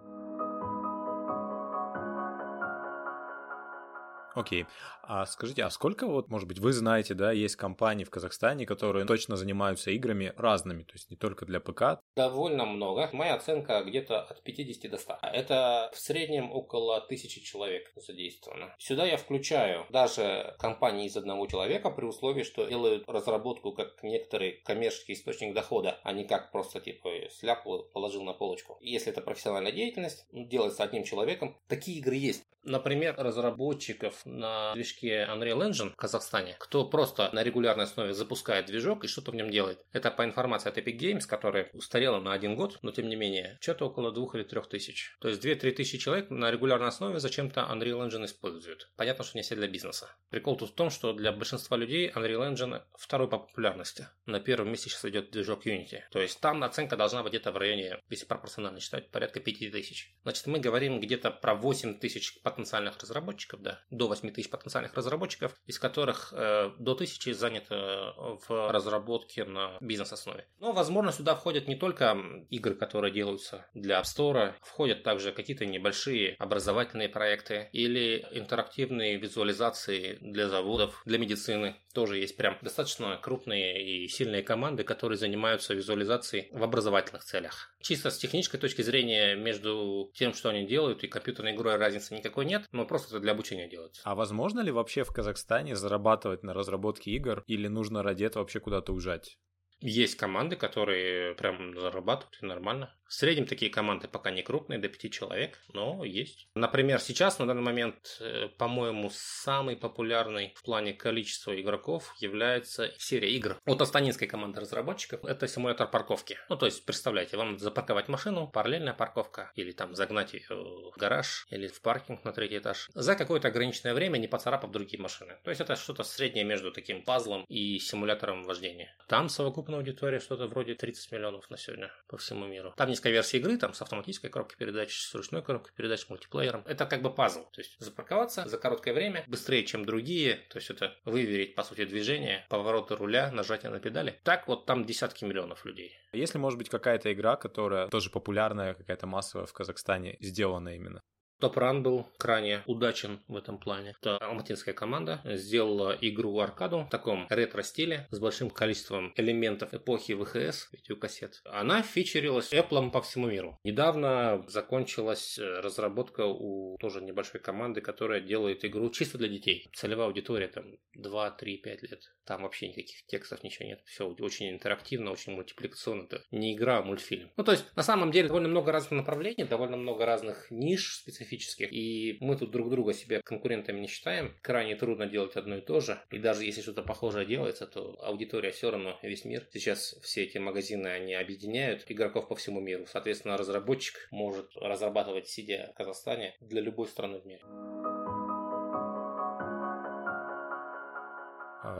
Окей. 4.34 4.66
А 5.02 5.26
скажите, 5.26 5.64
а 5.64 5.70
сколько 5.70 6.06
вот, 6.06 6.28
может 6.28 6.48
быть, 6.48 6.58
вы 6.58 6.72
знаете, 6.72 7.14
да, 7.14 7.32
есть 7.32 7.56
компании 7.56 8.04
в 8.04 8.10
Казахстане, 8.10 8.66
которые 8.66 9.04
точно 9.04 9.36
занимаются 9.36 9.90
играми 9.90 10.32
разными, 10.36 10.84
то 10.84 10.92
есть 10.94 11.10
не 11.10 11.16
только 11.16 11.44
для 11.44 11.60
ПК? 11.60 12.00
Довольно 12.16 12.64
много. 12.64 13.10
Моя 13.12 13.34
оценка 13.34 13.82
где-то 13.82 14.22
от 14.22 14.42
50 14.42 14.90
до 14.90 14.98
100. 14.98 15.18
Это 15.22 15.90
в 15.92 15.98
среднем 15.98 16.52
около 16.52 17.00
тысячи 17.00 17.42
человек 17.42 17.92
задействовано. 17.96 18.74
Сюда 18.78 19.04
я 19.04 19.16
включаю 19.16 19.86
даже 19.90 20.54
компании 20.58 21.06
из 21.06 21.16
одного 21.16 21.46
человека 21.46 21.90
при 21.90 22.04
условии, 22.04 22.44
что 22.44 22.66
делают 22.66 23.04
разработку 23.08 23.72
как 23.72 24.02
некоторый 24.02 24.62
коммерческий 24.64 25.14
источник 25.14 25.52
дохода, 25.52 25.98
а 26.04 26.12
не 26.12 26.24
как 26.24 26.52
просто 26.52 26.80
типа 26.80 27.10
сляпу 27.30 27.84
положил 27.92 28.22
на 28.22 28.32
полочку. 28.32 28.78
Если 28.80 29.10
это 29.10 29.20
профессиональная 29.20 29.72
деятельность, 29.72 30.26
делается 30.32 30.84
одним 30.84 31.04
человеком. 31.04 31.56
Такие 31.68 31.98
игры 31.98 32.14
есть. 32.14 32.44
Например, 32.64 33.16
разработчиков 33.18 34.21
на 34.24 34.74
движке 34.74 35.26
Unreal 35.30 35.68
Engine 35.68 35.92
в 35.92 35.96
Казахстане, 35.96 36.56
кто 36.58 36.84
просто 36.84 37.30
на 37.32 37.42
регулярной 37.42 37.84
основе 37.84 38.14
запускает 38.14 38.66
движок 38.66 39.04
и 39.04 39.08
что-то 39.08 39.30
в 39.30 39.34
нем 39.34 39.50
делает. 39.50 39.84
Это 39.92 40.10
по 40.10 40.24
информации 40.24 40.68
от 40.68 40.78
Epic 40.78 40.98
Games, 40.98 41.26
которая 41.26 41.70
устарела 41.72 42.20
на 42.20 42.32
один 42.32 42.56
год, 42.56 42.78
но 42.82 42.92
тем 42.92 43.08
не 43.08 43.16
менее, 43.16 43.58
что-то 43.60 43.86
около 43.86 44.12
двух 44.12 44.34
или 44.34 44.42
трех 44.42 44.68
тысяч. 44.68 45.16
То 45.20 45.28
есть 45.28 45.44
2-3 45.44 45.72
тысячи 45.72 45.98
человек 45.98 46.30
на 46.30 46.50
регулярной 46.50 46.88
основе 46.88 47.18
зачем-то 47.18 47.68
Unreal 47.70 48.06
Engine 48.06 48.24
используют. 48.24 48.90
Понятно, 48.96 49.24
что 49.24 49.38
не 49.38 49.42
все 49.42 49.56
для 49.56 49.68
бизнеса. 49.68 50.14
Прикол 50.30 50.56
тут 50.56 50.70
в 50.70 50.74
том, 50.74 50.90
что 50.90 51.12
для 51.12 51.32
большинства 51.32 51.76
людей 51.76 52.10
Unreal 52.10 52.52
Engine 52.52 52.82
второй 52.94 53.28
по 53.28 53.38
популярности. 53.38 54.08
На 54.26 54.40
первом 54.40 54.70
месте 54.70 54.90
сейчас 54.90 55.04
идет 55.04 55.30
движок 55.30 55.66
Unity. 55.66 56.00
То 56.10 56.20
есть 56.20 56.40
там 56.40 56.62
оценка 56.62 56.96
должна 56.96 57.22
быть 57.22 57.32
где-то 57.32 57.52
в 57.52 57.56
районе, 57.56 57.98
если 58.10 58.26
пропорционально 58.26 58.80
считать, 58.80 59.10
порядка 59.10 59.40
5 59.40 59.72
тысяч. 59.72 60.14
Значит, 60.22 60.46
мы 60.46 60.58
говорим 60.58 61.00
где-то 61.00 61.30
про 61.30 61.54
8 61.54 61.98
тысяч 61.98 62.40
потенциальных 62.42 62.98
разработчиков, 63.00 63.62
да, 63.62 63.80
до 63.90 64.11
8 64.12 64.30
тысяч 64.30 64.50
потенциальных 64.50 64.94
разработчиков, 64.94 65.54
из 65.66 65.78
которых 65.78 66.32
э, 66.32 66.70
до 66.78 66.92
1000 66.92 67.32
занято 67.32 68.14
в 68.46 68.70
разработке 68.70 69.44
на 69.44 69.78
бизнес-основе. 69.80 70.46
Но, 70.60 70.72
возможно, 70.72 71.12
сюда 71.12 71.34
входят 71.34 71.66
не 71.66 71.76
только 71.76 72.16
игры, 72.50 72.74
которые 72.74 73.12
делаются 73.12 73.66
для 73.72 74.00
App 74.00 74.04
Store, 74.04 74.52
входят 74.60 75.02
также 75.02 75.32
какие-то 75.32 75.64
небольшие 75.64 76.36
образовательные 76.38 77.08
проекты 77.08 77.70
или 77.72 78.26
интерактивные 78.32 79.16
визуализации 79.16 80.18
для 80.20 80.48
заводов, 80.48 81.02
для 81.06 81.18
медицины. 81.18 81.76
Тоже 81.94 82.18
есть 82.18 82.36
прям 82.36 82.58
достаточно 82.60 83.18
крупные 83.22 84.04
и 84.04 84.08
сильные 84.08 84.42
команды, 84.42 84.84
которые 84.84 85.16
занимаются 85.18 85.74
визуализацией 85.74 86.48
в 86.52 86.62
образовательных 86.62 87.24
целях. 87.24 87.74
Чисто 87.80 88.10
с 88.10 88.18
технической 88.18 88.60
точки 88.60 88.82
зрения 88.82 89.34
между 89.34 90.10
тем, 90.14 90.34
что 90.34 90.50
они 90.50 90.66
делают, 90.66 91.02
и 91.02 91.08
компьютерной 91.08 91.54
игрой 91.54 91.76
разницы 91.76 92.14
никакой 92.14 92.44
нет, 92.44 92.64
но 92.72 92.86
просто 92.86 93.08
это 93.08 93.20
для 93.20 93.32
обучения 93.32 93.68
делается. 93.68 94.01
А 94.04 94.14
возможно 94.14 94.60
ли 94.60 94.72
вообще 94.72 95.04
в 95.04 95.12
Казахстане 95.12 95.76
зарабатывать 95.76 96.42
на 96.42 96.54
разработке 96.54 97.12
игр 97.12 97.44
или 97.46 97.68
нужно 97.68 98.02
ради 98.02 98.24
этого 98.24 98.42
вообще 98.42 98.60
куда-то 98.60 98.92
уезжать? 98.92 99.38
Есть 99.82 100.16
команды, 100.16 100.54
которые 100.54 101.34
прям 101.34 101.78
зарабатывают 101.78 102.40
нормально. 102.40 102.94
В 103.12 103.14
среднем 103.14 103.46
такие 103.46 103.70
команды 103.70 104.08
пока 104.08 104.30
не 104.30 104.42
крупные, 104.42 104.78
до 104.78 104.88
5 104.88 105.12
человек, 105.12 105.58
но 105.74 106.02
есть. 106.02 106.48
Например, 106.54 106.98
сейчас 106.98 107.38
на 107.38 107.46
данный 107.46 107.60
момент, 107.60 108.16
э, 108.20 108.48
по-моему, 108.56 109.10
самый 109.12 109.76
популярный 109.76 110.54
в 110.56 110.62
плане 110.62 110.94
количества 110.94 111.60
игроков 111.60 112.14
является 112.20 112.90
серия 112.96 113.30
игр 113.32 113.58
от 113.66 113.82
астанинской 113.82 114.26
команды 114.26 114.60
разработчиков. 114.60 115.22
Это 115.26 115.46
симулятор 115.46 115.90
парковки. 115.90 116.38
Ну, 116.48 116.56
то 116.56 116.64
есть, 116.64 116.86
представляете, 116.86 117.36
вам 117.36 117.58
запарковать 117.58 118.08
машину, 118.08 118.48
параллельная 118.48 118.94
парковка, 118.94 119.52
или 119.56 119.72
там 119.72 119.94
загнать 119.94 120.32
ее 120.32 120.46
в 120.48 120.96
гараж, 120.96 121.46
или 121.50 121.66
в 121.66 121.82
паркинг 121.82 122.24
на 122.24 122.32
третий 122.32 122.58
этаж, 122.58 122.88
за 122.94 123.14
какое-то 123.14 123.48
ограниченное 123.48 123.92
время, 123.92 124.16
не 124.16 124.28
поцарапав 124.28 124.70
другие 124.70 125.02
машины. 125.02 125.36
То 125.44 125.50
есть, 125.50 125.60
это 125.60 125.76
что-то 125.76 126.02
среднее 126.02 126.44
между 126.44 126.72
таким 126.72 127.02
пазлом 127.02 127.44
и 127.48 127.78
симулятором 127.78 128.44
вождения. 128.44 128.96
Там 129.06 129.28
совокупная 129.72 129.78
аудитория 129.78 130.20
что-то 130.20 130.46
вроде 130.46 130.74
30 130.74 131.12
миллионов 131.12 131.50
на 131.50 131.56
сегодня 131.56 131.90
по 132.08 132.16
всему 132.16 132.46
миру. 132.46 132.72
Там 132.76 132.88
не 132.88 132.92
несколько 132.92 133.10
версий 133.10 133.38
игры, 133.38 133.56
там 133.56 133.74
с 133.74 133.82
автоматической 133.82 134.30
коробкой 134.30 134.58
передач, 134.58 134.94
с 134.94 135.14
ручной 135.14 135.42
коробкой 135.42 135.72
передач, 135.74 136.00
с 136.00 136.10
мультиплеером. 136.10 136.62
Это 136.66 136.86
как 136.86 137.02
бы 137.02 137.14
пазл. 137.14 137.44
То 137.52 137.60
есть 137.60 137.76
запарковаться 137.78 138.48
за 138.48 138.58
короткое 138.58 138.94
время, 138.94 139.24
быстрее, 139.26 139.64
чем 139.64 139.84
другие. 139.84 140.36
То 140.50 140.58
есть 140.58 140.70
это 140.70 140.94
выверить, 141.04 141.54
по 141.54 141.62
сути, 141.62 141.84
движение, 141.84 142.44
повороты 142.48 142.96
руля, 142.96 143.30
нажатие 143.32 143.70
на 143.70 143.80
педали. 143.80 144.20
Так 144.24 144.46
вот 144.48 144.66
там 144.66 144.84
десятки 144.84 145.24
миллионов 145.24 145.64
людей. 145.64 145.92
Если, 146.12 146.38
может 146.38 146.58
быть, 146.58 146.68
какая-то 146.68 147.12
игра, 147.12 147.36
которая 147.36 147.88
тоже 147.88 148.10
популярная, 148.10 148.74
какая-то 148.74 149.06
массовая 149.06 149.46
в 149.46 149.52
Казахстане, 149.52 150.16
сделана 150.20 150.74
именно? 150.76 151.02
Топ-ран 151.42 151.82
был 151.82 152.06
крайне 152.18 152.62
удачен 152.66 153.18
в 153.26 153.36
этом 153.36 153.58
плане. 153.58 153.96
Это 154.00 154.16
алматинская 154.18 154.74
команда 154.74 155.20
сделала 155.24 155.90
игру-аркаду 156.00 156.84
в 156.84 156.88
таком 156.88 157.26
ретро-стиле 157.28 158.06
с 158.12 158.20
большим 158.20 158.48
количеством 158.48 159.12
элементов 159.16 159.74
эпохи 159.74 160.14
ВХС, 160.14 160.68
видеокассет. 160.70 161.40
Она 161.44 161.82
фичерилась 161.82 162.52
Apple 162.52 162.92
по 162.92 163.02
всему 163.02 163.26
миру. 163.26 163.58
Недавно 163.64 164.44
закончилась 164.46 165.36
э, 165.36 165.42
разработка 165.58 166.26
у 166.26 166.76
тоже 166.78 167.00
небольшой 167.00 167.40
команды, 167.40 167.80
которая 167.80 168.20
делает 168.20 168.64
игру 168.64 168.88
чисто 168.90 169.18
для 169.18 169.26
детей. 169.26 169.68
Целевая 169.74 170.06
аудитория 170.06 170.46
там 170.46 170.76
2, 170.94 171.30
3, 171.32 171.56
5 171.56 171.82
лет. 171.82 172.02
Там 172.24 172.42
вообще 172.42 172.68
никаких 172.68 173.04
текстов, 173.06 173.42
ничего 173.42 173.66
нет. 173.66 173.82
Все 173.84 174.06
очень 174.06 174.48
интерактивно, 174.50 175.10
очень 175.10 175.32
мультипликационно. 175.32 176.04
Это 176.04 176.22
не 176.30 176.54
игра, 176.54 176.78
а 176.78 176.82
мультфильм. 176.82 177.32
Ну, 177.36 177.42
то 177.42 177.50
есть, 177.50 177.64
на 177.74 177.82
самом 177.82 178.12
деле, 178.12 178.28
довольно 178.28 178.48
много 178.48 178.70
разных 178.70 178.92
направлений, 178.92 179.42
довольно 179.42 179.76
много 179.76 180.06
разных 180.06 180.46
ниш 180.48 180.98
специфических 180.98 181.31
специфических. 181.32 181.72
И 181.72 182.18
мы 182.20 182.36
тут 182.36 182.50
друг 182.50 182.70
друга 182.70 182.92
себя 182.92 183.20
конкурентами 183.22 183.80
не 183.80 183.86
считаем. 183.86 184.34
Крайне 184.42 184.76
трудно 184.76 185.06
делать 185.06 185.36
одно 185.36 185.56
и 185.56 185.60
то 185.60 185.80
же. 185.80 186.00
И 186.10 186.18
даже 186.18 186.44
если 186.44 186.62
что-то 186.62 186.82
похожее 186.82 187.26
делается, 187.26 187.66
то 187.66 187.98
аудитория 188.02 188.50
все 188.50 188.70
равно 188.70 188.98
весь 189.02 189.24
мир. 189.24 189.46
Сейчас 189.52 189.96
все 190.02 190.24
эти 190.24 190.38
магазины, 190.38 190.88
они 190.88 191.14
объединяют 191.14 191.84
игроков 191.88 192.28
по 192.28 192.34
всему 192.34 192.60
миру. 192.60 192.86
Соответственно, 192.86 193.36
разработчик 193.36 194.08
может 194.10 194.50
разрабатывать, 194.56 195.28
сидя 195.28 195.70
в 195.74 195.76
Казахстане, 195.76 196.34
для 196.40 196.60
любой 196.60 196.88
страны 196.88 197.20
в 197.20 197.26
мире. 197.26 197.91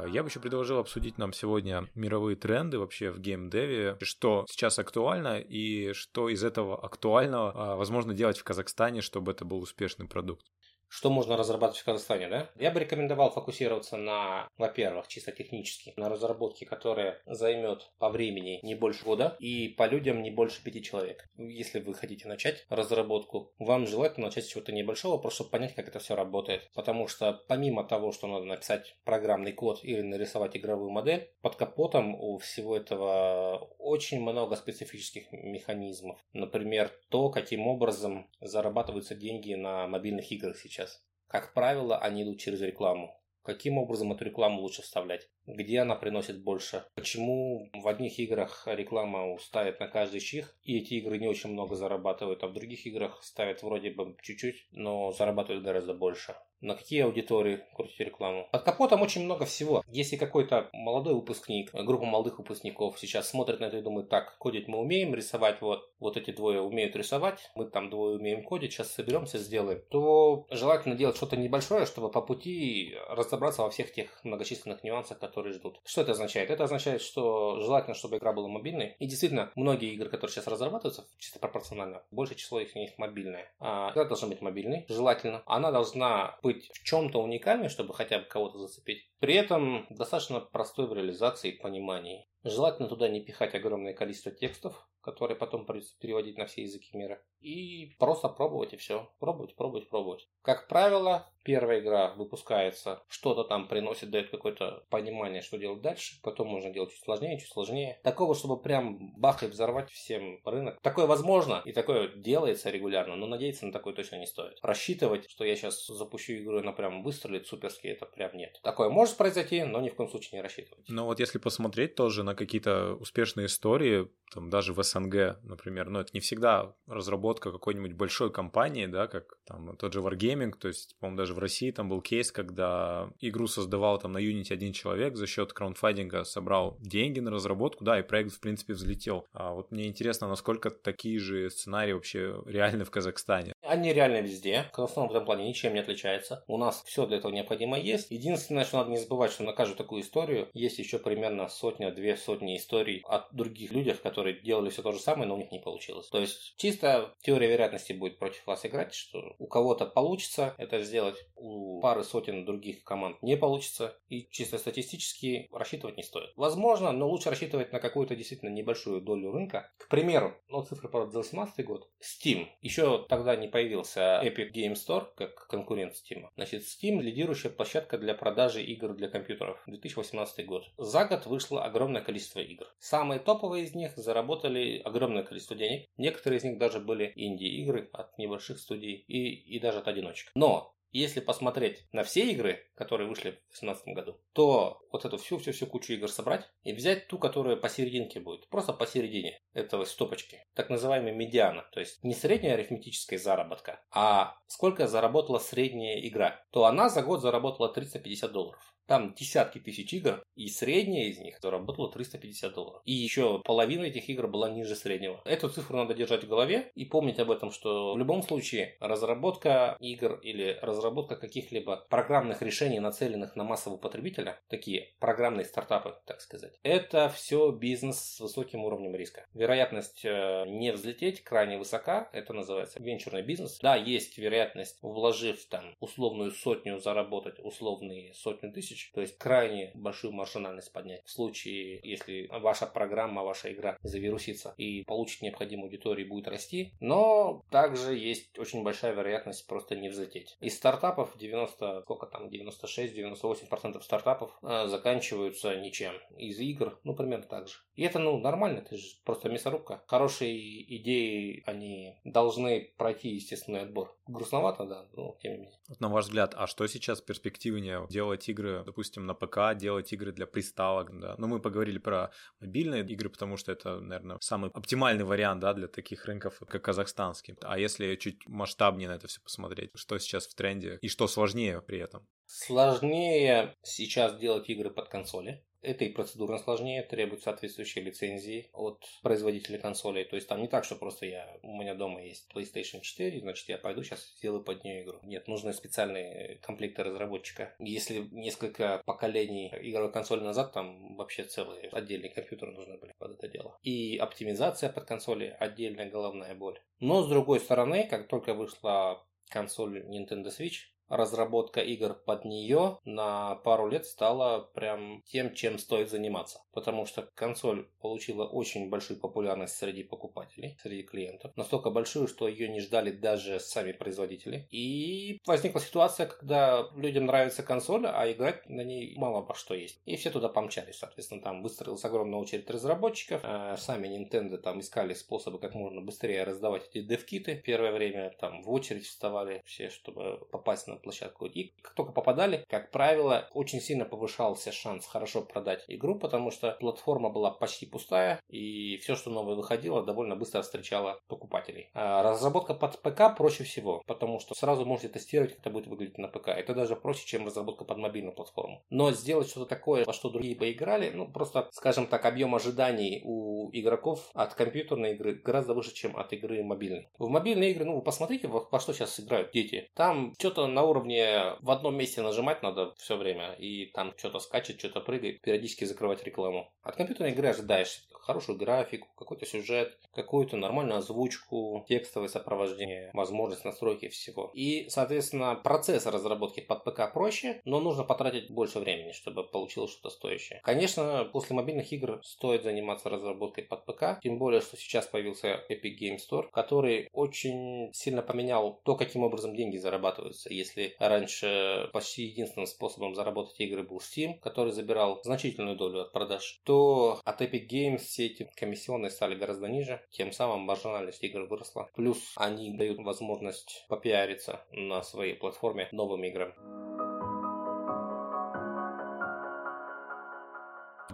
Я 0.09 0.23
бы 0.23 0.29
еще 0.29 0.41
предложил 0.41 0.79
обсудить 0.79 1.19
нам 1.19 1.33
сегодня 1.33 1.89
мировые 1.95 2.37
тренды 2.37 2.79
вообще 2.79 3.11
в 3.11 3.19
геймдеве, 3.19 3.97
что 4.03 4.45
сейчас 4.49 4.79
актуально 4.79 5.41
и 5.41 5.93
что 5.93 6.29
из 6.29 6.45
этого 6.45 6.83
актуального 6.83 7.53
а, 7.55 7.77
возможно 7.77 8.15
делать 8.15 8.39
в 8.39 8.45
Казахстане, 8.45 9.01
чтобы 9.01 9.33
это 9.33 9.45
был 9.45 9.59
успешный 9.59 10.07
продукт 10.07 10.47
что 10.93 11.09
можно 11.09 11.39
разрабатывать 11.39 11.81
в 11.81 11.85
Казахстане, 11.85 12.29
да? 12.29 12.51
Я 12.57 12.71
бы 12.71 12.79
рекомендовал 12.79 13.31
фокусироваться 13.31 13.97
на, 13.97 14.47
во-первых, 14.59 15.09
чисто 15.09 15.33
технически, 15.33 15.95
на 15.97 16.11
разработке, 16.11 16.67
которая 16.67 17.19
займет 17.25 17.91
по 17.99 18.11
времени 18.11 18.61
не 18.63 18.75
больше 18.75 19.03
года 19.03 19.35
и 19.39 19.69
по 19.69 19.87
людям 19.87 20.23
не 20.23 20.31
больше 20.31 20.63
пяти 20.63 20.83
человек. 20.83 21.25
Если 21.39 21.81
вы 21.81 21.95
хотите 21.95 22.29
начать 22.29 22.67
разработку, 22.69 23.55
вам 23.59 23.87
желательно 23.87 24.27
начать 24.27 24.45
с 24.45 24.49
чего-то 24.49 24.73
небольшого, 24.73 25.17
просто 25.17 25.37
чтобы 25.37 25.51
понять, 25.51 25.75
как 25.75 25.89
это 25.89 25.99
все 25.99 26.15
работает. 26.15 26.71
Потому 26.75 27.09
что 27.09 27.43
помимо 27.49 27.85
того, 27.85 28.13
что 28.13 28.27
надо 28.27 28.45
написать 28.45 28.95
программный 29.05 29.53
код 29.53 29.81
или 29.83 30.03
нарисовать 30.03 30.59
игровую 30.59 30.91
модель, 30.91 31.31
под 31.41 31.57
капотом 31.57 32.15
у 32.15 32.37
всего 32.37 32.77
этого 32.77 33.57
очень 33.79 34.21
много 34.21 34.57
специфических 34.57 35.33
механизмов. 35.33 36.19
Например, 36.35 36.91
то, 37.09 37.31
каким 37.31 37.67
образом 37.67 38.29
зарабатываются 38.41 39.15
деньги 39.15 39.55
на 39.55 39.87
мобильных 39.89 40.31
играх 40.31 40.59
сейчас 40.59 40.82
сейчас. 40.83 41.03
Как 41.29 41.55
правило, 41.55 41.99
они 41.99 42.23
идут 42.23 42.41
через 42.41 42.61
рекламу. 42.61 43.19
Каким 43.43 43.79
образом 43.79 44.13
эту 44.13 44.25
рекламу 44.25 44.61
лучше 44.61 44.83
вставлять? 44.83 45.29
Где 45.47 45.81
она 45.81 45.97
приносит 45.97 46.43
больше? 46.43 46.85
Почему 46.95 47.69
в 47.73 47.89
одних 47.89 48.19
играх 48.19 48.65
реклама 48.67 49.37
ставит 49.39 49.81
на 49.81 49.89
каждый 49.89 50.21
чих, 50.21 50.57
и 50.63 50.79
эти 50.79 50.95
игры 50.95 51.19
не 51.19 51.27
очень 51.27 51.51
много 51.51 51.75
зарабатывают, 51.75 52.43
а 52.43 52.49
в 52.49 52.53
других 52.53 52.87
играх 52.87 53.23
ставят 53.23 53.63
вроде 53.63 53.91
бы 53.91 54.17
чуть-чуть, 54.23 54.69
но 54.71 55.13
зарабатывают 55.13 55.65
гораздо 55.65 55.95
больше? 55.95 56.35
на 56.63 56.77
какие 56.77 57.03
аудитории 57.03 57.61
крутить 57.75 58.01
рекламу. 58.01 58.49
Под 58.53 58.63
капотом 58.63 59.03
очень 59.03 59.25
много 59.25 59.45
всего. 59.45 59.83
Если 59.89 60.17
какой-то 60.17 60.71
молодой 60.73 61.15
выпускник, 61.15 61.75
группа 61.75 62.05
молодых 62.05 62.39
выпускников 62.39 62.99
сейчас 62.99 63.29
смотрит 63.29 63.61
на 63.61 63.65
это 63.67 63.79
и 63.79 63.83
думает, 63.83 64.09
так, 64.09 64.39
кодить 64.39 64.69
мы 64.69 64.79
умеем, 64.79 65.15
рисовать 65.15 65.61
вот, 65.61 65.91
вот 65.99 66.17
эти 66.17 66.31
двое 66.31 66.61
умеют 66.61 66.97
рисовать, 66.97 67.51
мы 67.57 67.67
там 67.67 67.91
двое 67.91 68.17
умеем 68.17 68.45
кодить, 68.45 68.73
сейчас 68.73 68.93
соберемся, 68.93 69.39
сделаем, 69.39 69.83
то 69.91 70.47
желательно 70.51 70.95
делать 70.95 71.17
что-то 71.17 71.37
небольшое, 71.37 71.85
чтобы 71.85 72.11
по 72.11 72.23
пути 72.23 72.95
разобраться 73.09 73.63
во 73.63 73.71
всех 73.71 73.93
тех 73.93 74.21
многочисленных 74.23 74.85
нюансах, 74.85 75.19
которые 75.33 75.55
ждут. 75.55 75.81
Что 75.87 76.03
это 76.03 76.13
означает? 76.13 76.51
Это 76.51 76.65
означает, 76.65 77.01
что 77.01 77.59
желательно, 77.61 77.95
чтобы 77.95 78.19
игра 78.19 78.35
была 78.35 78.49
мобильной. 78.49 78.97
И 78.99 79.07
действительно, 79.07 79.51
многие 79.57 79.95
игры, 79.95 80.11
которые 80.11 80.35
сейчас 80.35 80.47
разрабатываются, 80.47 81.07
чисто 81.19 81.39
пропорционально, 81.39 82.03
большее 82.11 82.37
число 82.37 82.61
их 82.61 82.75
них 82.75 82.91
мобильное. 82.99 83.51
Игра 83.59 84.05
должна 84.05 84.29
быть 84.29 84.43
мобильной, 84.43 84.85
желательно. 84.89 85.43
Она 85.47 85.73
должна 85.73 86.39
быть 86.43 86.69
в 86.73 86.85
чем-то 86.85 87.23
уникальной, 87.23 87.71
чтобы 87.71 87.95
хотя 87.95 88.19
бы 88.19 88.27
кого-то 88.27 88.59
зацепить. 88.59 89.09
При 89.21 89.35
этом 89.35 89.87
достаточно 89.89 90.41
простой 90.41 90.87
в 90.87 90.93
реализации 90.93 91.53
и 91.53 91.59
понимании. 91.59 92.27
Желательно 92.45 92.89
туда 92.89 93.09
не 93.09 93.21
пихать 93.21 93.55
огромное 93.55 93.95
количество 93.95 94.33
текстов, 94.33 94.87
которые 95.03 95.37
потом 95.37 95.67
придется 95.67 95.95
переводить 95.99 96.39
на 96.39 96.47
все 96.47 96.63
языки 96.63 96.97
мира. 96.97 97.23
И 97.41 97.95
просто 97.99 98.29
пробовать 98.29 98.73
и 98.73 98.77
все. 98.77 99.11
Пробовать, 99.19 99.55
пробовать, 99.57 99.89
пробовать. 99.89 100.29
Как 100.43 100.69
правило, 100.69 101.29
первая 101.43 101.81
игра 101.81 102.15
выпускается, 102.15 103.03
что-то 103.09 103.45
там 103.45 103.69
приносит, 103.69 104.11
дает 104.11 104.31
какое-то 104.31 104.85
понимание, 104.91 105.43
что 105.43 105.59
делать 105.59 105.83
дальше. 105.83 106.21
Потом 106.23 106.49
можно 106.49 106.71
делать 106.71 106.93
чуть 106.93 107.03
сложнее, 107.03 107.39
чуть 107.39 107.51
сложнее. 107.53 108.01
Такого, 108.05 108.35
чтобы 108.35 108.61
прям 108.61 109.13
бах 109.19 109.43
и 109.43 109.47
взорвать 109.47 109.91
всем 109.91 110.41
рынок. 110.45 110.81
Такое 110.83 111.07
возможно 111.07 111.63
и 111.65 111.73
такое 111.73 112.09
делается 112.09 112.71
регулярно, 112.71 113.17
но 113.17 113.27
надеяться 113.27 113.67
на 113.67 113.73
такое 113.73 113.95
точно 113.95 114.17
не 114.17 114.27
стоит. 114.27 114.59
Рассчитывать, 114.63 115.29
что 115.29 115.45
я 115.45 115.57
сейчас 115.57 115.87
запущу 115.87 116.35
игру 116.35 116.59
и 116.59 116.61
она 116.61 116.73
прям 116.73 117.03
выстрелит 117.03 117.47
суперски, 117.47 117.89
это 117.89 118.07
прям 118.07 118.37
нет. 118.37 118.61
Такое 118.63 118.89
может 118.89 119.17
произойти, 119.17 119.65
но 119.65 119.81
ни 119.81 119.89
в 119.89 119.97
коем 119.97 120.09
случае 120.09 120.39
не 120.39 120.43
рассчитывать. 120.43 120.89
Но 120.89 121.07
вот 121.07 121.19
если 121.19 121.39
посмотреть 121.39 121.97
тоже 121.97 122.23
на 122.23 122.32
какие-то 122.35 122.95
успешные 122.95 123.47
истории, 123.47 124.09
там 124.33 124.51
даже 124.51 124.73
в 124.73 124.83
СНГ, 124.83 125.39
например, 125.43 125.91
но 125.91 126.01
это 126.01 126.11
не 126.15 126.21
всегда 126.21 126.75
разработка 126.87 127.53
какой-нибудь 127.53 127.93
большой 127.93 128.33
компании, 128.33 128.87
да, 128.87 129.07
как 129.07 129.37
там 129.45 129.77
тот 129.77 129.93
же 129.93 130.01
Wargaming, 130.01 130.53
то 130.59 130.69
есть, 130.69 130.97
по-моему, 130.99 131.19
даже 131.19 131.35
в 131.35 131.39
России 131.39 131.71
там 131.71 131.89
был 131.89 132.01
кейс, 132.01 132.33
когда 132.33 133.11
игру 133.21 133.47
создавал 133.47 133.99
там 133.99 134.13
на 134.13 134.19
Unity 134.19 134.53
один 134.53 134.73
человек, 134.73 135.17
за 135.17 135.27
счет 135.27 135.53
краундфандинга 135.53 136.25
собрал 136.25 136.79
деньги 136.81 137.21
на 137.21 137.31
разработку, 137.31 137.85
да, 137.85 137.99
и 137.99 138.03
проект, 138.03 138.33
в 138.33 138.41
принципе, 138.41 138.73
взлетел. 138.73 139.27
А 139.33 139.53
вот 139.53 139.71
мне 139.71 139.87
интересно, 139.87 140.29
насколько 140.29 140.71
такие 140.71 141.19
же 141.19 141.51
сценарии 141.51 141.93
вообще 141.93 142.43
реальны 142.47 142.85
в 142.85 142.91
Казахстане. 142.91 143.53
Они 143.63 143.93
реально 143.93 144.23
везде. 144.23 144.67
Казахстан 144.73 145.09
в 145.09 145.11
этом 145.11 145.25
плане 145.25 145.49
ничем 145.49 145.75
не 145.75 145.81
отличается. 145.81 146.45
У 146.47 146.59
нас 146.59 146.83
все 146.87 147.07
для 147.07 147.19
этого 147.19 147.33
необходимо 147.33 147.79
есть. 147.79 148.11
Единственное, 148.11 148.65
что 148.65 148.79
надо 148.79 148.91
не 148.91 148.99
забывать, 148.99 149.33
что 149.33 149.45
на 149.45 149.53
каждую 149.53 149.77
такую 149.77 150.03
историю 150.03 150.49
есть 150.55 150.79
еще 150.79 150.99
примерно 150.99 151.49
сотня-две 151.49 152.17
сотни 152.23 152.57
историй 152.57 153.03
от 153.07 153.29
других 153.33 153.73
людей, 153.73 153.95
которые 153.95 154.41
делали 154.41 154.71
все 154.71 154.83
то 154.83 154.93
же 154.93 154.99
самое, 154.99 155.29
но 155.29 155.35
у 155.35 155.39
них 155.39 155.51
не 155.53 155.59
получилось. 155.59 156.09
То 156.09 156.21
есть 156.21 156.55
чисто 156.57 157.15
теория 157.23 157.49
вероятности 157.49 157.93
будет 157.93 158.19
против 158.19 158.47
вас 158.47 158.65
играть, 158.65 158.95
что 158.95 159.35
у 159.39 159.47
кого-то 159.47 159.87
получится 159.87 160.55
это 160.59 160.83
сделать, 160.83 161.17
у 161.37 161.81
пары 161.81 162.05
сотен 162.05 162.45
других 162.45 162.85
команд 162.85 163.21
не 163.23 163.37
получится. 163.37 163.99
И 164.09 164.29
чисто 164.31 164.59
статистически 164.59 165.49
рассчитывать 165.53 165.97
не 165.97 166.03
стоит. 166.03 166.31
Возможно, 166.37 166.93
но 166.93 167.09
лучше 167.09 167.31
рассчитывать 167.31 167.73
на 167.73 167.81
какую-то 167.81 168.15
действительно 168.15 168.51
небольшую 168.51 169.01
долю 169.01 169.33
рынка. 169.33 169.73
К 169.79 169.89
примеру, 169.89 170.35
ну 170.49 170.63
цифры, 170.63 170.89
правда, 170.89 171.11
за 171.11 171.21
2018 171.21 171.65
год. 171.67 171.91
Steam. 172.01 172.47
Еще 172.61 173.05
тогда 173.09 173.37
не 173.37 173.49
появился 173.49 174.23
Epic 174.25 174.53
Game 174.53 174.75
Store, 174.75 175.07
как 175.17 175.47
конкурент 175.49 175.95
Steam. 175.95 176.27
Значит, 176.35 176.63
Steam 176.63 177.01
лидирующая 177.01 177.51
площадка 177.51 177.99
для 177.99 178.15
продажи 178.15 178.63
игр 178.63 178.95
для 178.95 179.09
компьютеров. 179.09 179.63
2018 179.67 180.47
год. 180.47 180.65
За 180.77 181.05
год 181.05 181.27
вышло 181.27 181.65
огромное 181.65 182.03
количество 182.03 182.12
игр. 182.19 182.67
Самые 182.79 183.21
топовые 183.21 183.65
из 183.65 183.75
них 183.75 183.97
заработали 183.97 184.81
огромное 184.85 185.23
количество 185.23 185.57
денег. 185.57 185.89
Некоторые 185.97 186.39
из 186.39 186.45
них 186.45 186.59
даже 186.59 186.81
были 186.81 187.13
инди-игры 187.17 187.91
от 187.93 188.17
небольших 188.19 188.59
студий 188.59 188.95
и, 188.95 189.57
и 189.57 189.59
даже 189.59 189.79
от 189.79 189.89
одиночек. 189.89 190.31
Но 190.35 190.75
если 190.93 191.21
посмотреть 191.21 191.87
на 191.93 192.05
все 192.05 192.31
игры, 192.33 192.71
которые 192.75 193.09
вышли 193.09 193.31
в 193.31 193.57
2018 193.57 193.89
году, 193.95 194.21
то 194.35 194.83
вот 194.93 195.07
эту 195.07 195.17
всю-всю-всю 195.17 195.67
кучу 195.67 195.95
игр 195.95 196.09
собрать 196.09 196.51
и 196.65 196.75
взять 196.75 197.09
ту, 197.09 197.19
которая 197.19 197.57
посерединке 197.57 198.21
будет. 198.21 198.47
Просто 198.49 198.75
посередине 198.75 199.41
этого 199.55 199.87
стопочки. 199.87 200.45
Так 200.55 200.69
называемая 200.69 201.15
медиана. 201.15 201.67
То 201.73 201.81
есть 201.81 202.05
не 202.05 202.13
средняя 202.13 202.55
арифметическая 202.55 203.19
заработка, 203.19 203.81
а 203.91 204.37
сколько 204.47 204.87
заработала 204.87 205.39
средняя 205.39 205.99
игра. 206.07 206.45
То 206.51 206.67
она 206.67 206.91
за 206.91 207.03
год 207.03 207.23
заработала 207.23 207.73
350 207.73 208.31
долларов. 208.31 208.75
Там 208.87 209.15
десятки 209.15 209.59
тысяч 209.59 209.93
игр, 209.93 210.23
и 210.35 210.49
средняя 210.49 211.07
из 211.07 211.19
них 211.19 211.39
заработала 211.41 211.91
350 211.91 212.55
долларов. 212.55 212.83
И 212.85 212.93
еще 212.93 213.41
половина 213.45 213.85
этих 213.85 214.09
игр 214.09 214.29
была 214.29 214.51
ниже 214.51 214.75
среднего. 214.75 215.21
Эту 215.25 215.49
цифру 215.49 215.77
надо 215.77 215.95
держать 215.95 216.25
в 216.25 216.29
голове 216.29 216.71
и 216.75 216.85
помнить 216.85 217.19
об 217.19 217.31
этом, 217.31 217.51
что 217.51 217.95
в 217.95 217.99
любом 217.99 218.23
случае 218.23 218.77
разработка 218.81 219.77
игр 219.81 220.19
или 220.23 220.59
разработка 220.63 221.17
каких-либо 221.17 221.87
программных 221.89 222.43
решений, 222.43 222.81
нацеленных 222.81 223.37
на 223.37 223.45
массового 223.45 223.79
потребителя, 223.79 224.41
такие 224.49 224.95
программные 224.99 225.45
стартапы, 225.45 225.97
так 226.07 226.21
сказать, 226.21 226.59
это 226.63 227.09
все 227.09 227.51
бизнес 227.51 227.99
с 227.99 228.21
высоким 228.21 228.65
уровнем 228.65 228.95
риска. 228.95 229.27
Вероятность 229.35 230.05
э, 230.05 230.45
не 230.47 230.73
взлететь 230.73 231.23
крайне 231.23 231.59
высока, 231.59 232.09
это 232.13 232.33
называется 232.33 232.83
венчурный 232.83 233.23
бизнес. 233.23 233.59
Да, 233.61 233.77
есть 233.77 234.19
вероятность, 234.19 234.79
вложив 234.83 235.45
там 235.47 235.75
условную 235.81 236.31
сотню, 236.31 236.79
заработать 236.79 237.39
условные 237.39 238.15
сотню 238.15 238.53
тысяч, 238.53 238.72
тысяч, 238.73 238.91
то 238.93 239.01
есть 239.01 239.19
крайне 239.19 239.71
большую 239.75 240.13
маржинальность 240.13 240.73
поднять. 240.73 241.05
В 241.05 241.11
случае, 241.11 241.81
если 241.83 242.29
ваша 242.29 242.67
программа, 242.67 243.23
ваша 243.23 243.53
игра 243.53 243.77
завирусится 243.83 244.55
и 244.57 244.83
получит 244.85 245.23
необходимую 245.23 245.67
аудиторию 245.67 246.09
будет 246.09 246.29
расти, 246.29 246.73
но 246.81 247.45
также 247.51 247.95
есть 247.97 248.39
очень 248.39 248.63
большая 248.63 248.95
вероятность 248.95 249.47
просто 249.47 249.77
не 249.77 249.89
взлететь. 249.89 250.37
Из 250.41 250.57
стартапов 250.57 251.17
90, 251.17 251.83
сколько 251.83 252.07
там, 252.07 252.29
96-98% 252.29 253.81
стартапов 253.83 254.37
э, 254.43 254.67
заканчиваются 254.69 255.57
ничем. 255.57 255.95
Из 256.17 256.39
игр, 256.39 256.79
ну, 256.85 256.95
примерно 256.95 257.27
так 257.27 257.49
же. 257.49 257.55
И 257.75 257.83
это, 257.83 257.99
ну, 257.99 258.19
нормально, 258.19 258.59
это 258.59 258.77
же 258.77 258.85
просто 259.05 259.29
мясорубка. 259.29 259.83
Хорошие 259.87 260.77
идеи, 260.77 261.43
они 261.47 261.95
должны 262.05 262.73
пройти 262.77 263.11
естественный 263.11 263.61
отбор. 263.61 263.97
Грустновато, 264.07 264.65
да, 264.65 264.87
но 264.93 265.17
тем 265.21 265.33
не 265.33 265.39
менее. 265.39 265.59
На 265.79 265.89
ваш 265.89 266.07
взгляд, 266.07 266.35
а 266.37 266.47
что 266.47 266.67
сейчас 266.67 267.01
перспективнее? 267.01 267.87
Делать 267.89 268.29
игры, 268.29 268.62
допустим, 268.63 269.07
на 269.07 269.15
ПК, 269.15 269.57
делать 269.57 269.93
игры 269.93 270.13
для 270.13 270.27
приставок, 270.27 270.99
да? 270.99 271.15
Ну, 271.19 271.27
мы 271.27 271.41
поговорили 271.41 271.79
про 271.79 272.11
мобильные 272.41 272.83
игры, 272.83 273.09
потому 273.09 273.37
что 273.37 273.53
это, 273.53 273.81
наверное, 273.81 274.19
самый 274.21 274.51
оптимальный 274.53 275.05
вариант, 275.05 275.41
да, 275.41 275.55
для 275.55 275.69
таких 275.69 276.05
рынков, 276.07 276.41
как 276.49 276.63
казахстанский. 276.63 277.37
А 277.43 277.59
если 277.59 277.97
чуть 277.97 278.27
масштабнее 278.27 278.89
на 278.89 278.95
это 278.95 279.07
все 279.09 279.21
посмотреть, 279.21 279.71
что 279.75 279.99
сейчас 279.99 280.27
в 280.27 280.35
тренде 280.35 280.79
и 280.81 280.89
что 280.89 281.09
сложнее 281.09 281.63
при 281.63 281.79
этом? 281.79 282.07
Сложнее 282.27 283.57
сейчас 283.63 284.19
делать 284.19 284.49
игры 284.49 284.71
под 284.71 284.89
консоли. 284.89 285.45
Это 285.63 285.85
и 285.85 285.91
процедурно 285.91 286.39
сложнее, 286.39 286.83
требуют 286.83 287.23
соответствующие 287.23 287.85
лицензии 287.85 288.51
от 288.53 288.85
производителя 289.03 289.59
консолей. 289.59 290.05
То 290.05 290.17
есть 290.17 290.29
там 290.29 290.41
не 290.41 290.49
так, 290.49 290.65
что 290.65 290.77
просто 290.77 291.07
я, 291.07 291.39
у 291.43 291.57
меня 291.57 291.75
дома 291.75 292.03
есть 292.03 292.29
PlayStation 292.35 292.81
4, 292.81 293.21
значит 293.21 293.49
я 293.49 293.59
пойду 293.59 293.83
сейчас 293.83 294.15
сделаю 294.19 294.43
под 294.43 294.65
нее 294.65 294.83
игру. 294.83 294.99
Нет, 295.05 295.29
нужны 295.29 295.53
специальные 295.53 296.39
комплекты 296.43 296.83
разработчика. 296.83 297.55
Если 297.61 298.09
несколько 298.11 298.83
поколений 298.85 299.53
игровой 299.63 299.93
консоли 299.93 300.21
назад, 300.21 300.53
там 300.53 300.97
вообще 300.97 301.23
целые 301.23 301.69
отдельные 301.69 302.11
компьютеры 302.11 302.53
нужны 302.53 302.77
были 302.79 302.93
под 302.99 303.13
это 303.13 303.29
дело. 303.29 303.57
И 303.63 303.97
оптимизация 303.97 304.71
под 304.71 304.85
консоли 304.85 305.37
отдельная 305.39 305.89
головная 305.89 306.35
боль. 306.35 306.61
Но 306.81 307.03
с 307.03 307.09
другой 307.09 307.39
стороны, 307.39 307.87
как 307.89 308.09
только 308.09 308.35
вышла 308.35 309.07
консоль 309.29 309.85
Nintendo 309.87 310.27
Switch, 310.27 310.73
разработка 310.93 311.61
игр 311.61 311.95
под 311.95 312.27
нее 312.27 312.79
на 312.85 313.37
пару 313.37 313.67
лет 313.69 313.87
стала 313.87 314.41
прям 314.55 315.03
тем, 315.07 315.35
чем 315.35 315.59
стоит 315.59 315.91
заниматься. 315.91 316.43
Потому 316.53 316.85
что 316.85 317.09
консоль 317.15 317.67
получила 317.81 318.27
очень 318.27 318.69
большую 318.69 319.01
популярность 319.01 319.57
среди 319.57 319.85
покупателей, 319.85 320.59
среди 320.63 320.83
клиентов. 320.83 321.33
Настолько 321.35 321.71
большую, 321.71 322.09
что 322.09 322.29
ее 322.29 322.49
не 322.49 322.61
ждали 322.61 322.91
даже 322.91 323.41
сами 323.41 323.73
производители. 323.73 324.47
И 324.51 325.21
возникла 325.27 325.61
ситуация, 325.61 326.07
когда 326.07 326.69
людям 326.77 327.07
нравится 327.07 327.43
консоль, 327.43 327.87
а 327.87 328.11
играть 328.13 328.47
на 328.49 328.63
ней 328.63 328.95
мало 328.99 329.23
во 329.23 329.35
что 329.35 329.55
есть. 329.55 329.81
И 329.87 329.97
все 329.97 330.11
туда 330.11 330.29
помчались. 330.29 330.77
Соответственно, 330.77 331.23
там 331.23 331.43
выстроилась 331.43 331.85
огромная 331.85 332.21
очередь 332.21 332.51
разработчиков. 332.51 333.23
А 333.25 333.57
сами 333.57 333.89
Nintendo 333.89 334.37
там 334.37 334.61
искали 334.61 334.93
способы, 334.93 335.39
как 335.39 335.55
можно 335.55 335.81
быстрее 335.81 336.25
раздавать 336.25 336.69
эти 336.69 336.83
девкиты. 336.83 337.37
Первое 337.37 337.73
время 337.73 338.15
там 338.21 338.43
в 338.43 338.51
очередь 338.51 338.85
вставали 338.85 339.41
все, 339.47 339.71
чтобы 339.71 340.19
попасть 340.31 340.67
на 340.67 340.82
площадку. 340.83 341.27
И 341.27 341.53
как 341.63 341.75
только 341.75 341.93
попадали, 341.93 342.45
как 342.49 342.71
правило, 342.71 343.29
очень 343.33 343.61
сильно 343.61 343.85
повышался 343.85 344.53
шанс 344.53 344.87
хорошо 344.87 345.23
продать 345.23 345.65
игру, 345.69 345.99
потому 345.99 346.31
что 346.31 346.57
платформа 346.61 347.11
была 347.11 347.31
почти 347.31 347.67
пустая, 347.67 348.21
и 348.29 348.77
все, 348.79 348.95
что 348.97 349.11
новое 349.11 349.35
выходило, 349.35 349.85
довольно 349.85 350.17
быстро 350.17 350.43
встречало 350.43 351.01
покупателей. 351.09 351.71
А 351.75 352.03
разработка 352.03 352.55
под 352.55 352.81
ПК 352.83 353.17
проще 353.17 353.45
всего, 353.45 353.83
потому 353.87 354.19
что 354.19 354.35
сразу 354.35 354.65
можете 354.65 354.89
тестировать, 354.89 355.33
как 355.33 355.41
это 355.41 355.51
будет 355.51 355.67
выглядеть 355.67 355.99
на 355.99 356.09
ПК. 356.09 356.29
Это 356.29 356.55
даже 356.55 356.77
проще, 356.77 357.07
чем 357.07 357.27
разработка 357.27 357.65
под 357.65 357.79
мобильную 357.79 358.15
платформу. 358.15 358.65
Но 358.71 358.93
сделать 358.93 359.29
что-то 359.29 359.47
такое, 359.47 359.85
во 359.85 359.93
что 359.93 360.11
другие 360.11 360.37
бы 360.37 360.51
играли, 360.51 360.91
ну 360.91 361.11
просто, 361.11 361.49
скажем 361.53 361.87
так, 361.87 362.05
объем 362.05 362.35
ожиданий 362.35 363.03
у 363.05 363.51
игроков 363.53 364.11
от 364.15 364.35
компьютерной 364.35 364.93
игры 364.95 365.15
гораздо 365.15 365.55
выше, 365.55 365.75
чем 365.75 365.97
от 365.97 366.13
игры 366.13 366.43
мобильной. 366.43 366.89
В 366.99 367.09
мобильные 367.09 367.53
игры, 367.53 367.65
ну 367.65 367.77
вы 367.77 367.83
посмотрите, 367.83 368.29
во, 368.29 368.49
во 368.51 368.61
что 368.61 368.73
сейчас 368.73 368.99
играют 369.01 369.33
дети. 369.33 369.69
Там 369.75 370.15
что-то 370.19 370.47
на 370.47 370.62
уровне 370.65 371.35
в 371.41 371.51
одном 371.51 371.77
месте 371.77 372.03
нажимать 372.03 372.43
надо 372.43 372.75
все 372.77 372.97
время, 372.97 373.33
и 373.35 373.67
там 373.67 373.95
что-то 373.97 374.19
скачет, 374.19 374.59
что-то 374.59 374.81
прыгает, 374.81 375.21
периодически 375.21 375.65
закрывать 375.65 376.05
рекламу. 376.05 376.53
От 376.63 376.77
компьютерной 376.77 377.13
игры 377.13 377.29
ожидаешь 377.29 377.83
хорошую 378.03 378.39
графику, 378.39 378.89
какой-то 378.97 379.27
сюжет, 379.27 379.79
какую-то 379.95 380.37
нормальную 380.37 380.79
озвучку, 380.79 381.65
текстовое 381.69 382.09
сопровождение, 382.09 382.91
возможность 382.93 383.45
настройки 383.45 383.89
всего. 383.89 384.31
И, 384.35 384.69
соответственно, 384.69 385.35
процесс 385.37 385.87
разработки 385.87 386.41
под 386.41 386.65
ПК 386.65 386.93
проще, 386.93 387.41
но 387.45 387.61
нужно 387.61 387.85
потратить 387.85 388.31
больше 388.31 388.59
времени, 388.59 388.93
чтобы 388.93 389.25
получилось 389.25 389.73
что-то 389.73 389.91
стоящее. 389.91 390.41
Конечно, 390.43 391.09
после 391.13 391.37
мобильных 391.37 391.73
игр 391.73 392.01
стоит 392.03 392.43
заниматься 392.43 392.91
разработкой 392.91 393.45
под 393.45 393.65
ПК, 393.65 394.01
тем 394.03 394.19
более, 394.19 394.41
что 394.41 394.57
сейчас 394.57 394.87
появился 394.87 395.41
Epic 395.49 395.79
Game 395.81 395.99
Store, 395.99 396.29
который 396.33 396.89
очень 396.93 397.73
сильно 397.73 398.03
поменял 398.03 398.61
то, 398.65 398.77
каким 398.77 399.05
образом 399.05 399.35
деньги 399.37 399.57
зарабатываются. 399.57 400.33
Если 400.33 400.75
раньше 400.79 401.71
почти 401.73 402.05
единственным 402.05 402.47
способом 402.47 402.95
заработать 402.95 403.39
игры 403.41 403.63
был 403.63 403.79
Steam, 403.79 404.19
который 404.21 404.53
забирал 404.53 405.01
значительную 405.05 405.57
долю 405.57 405.83
от 405.83 405.93
продаж, 405.93 406.41
то 406.45 407.01
от 407.05 407.21
Epic 407.21 407.49
Games 407.49 407.92
все 407.93 408.07
эти 408.07 408.31
комиссионные 408.37 408.91
стали 408.91 409.15
гораздо 409.15 409.49
ниже, 409.49 409.83
тем 409.91 410.13
самым 410.13 410.41
маржинальность 410.41 411.05
игр 411.05 411.25
выросла. 411.25 411.69
Плюс 411.75 411.99
они 412.17 412.57
дают 412.57 412.79
возможность 412.79 413.67
попиариться 413.69 414.41
на 414.51 414.83
своей 414.83 415.15
платформе 415.15 415.69
новым 415.73 416.03
играм. 416.05 416.33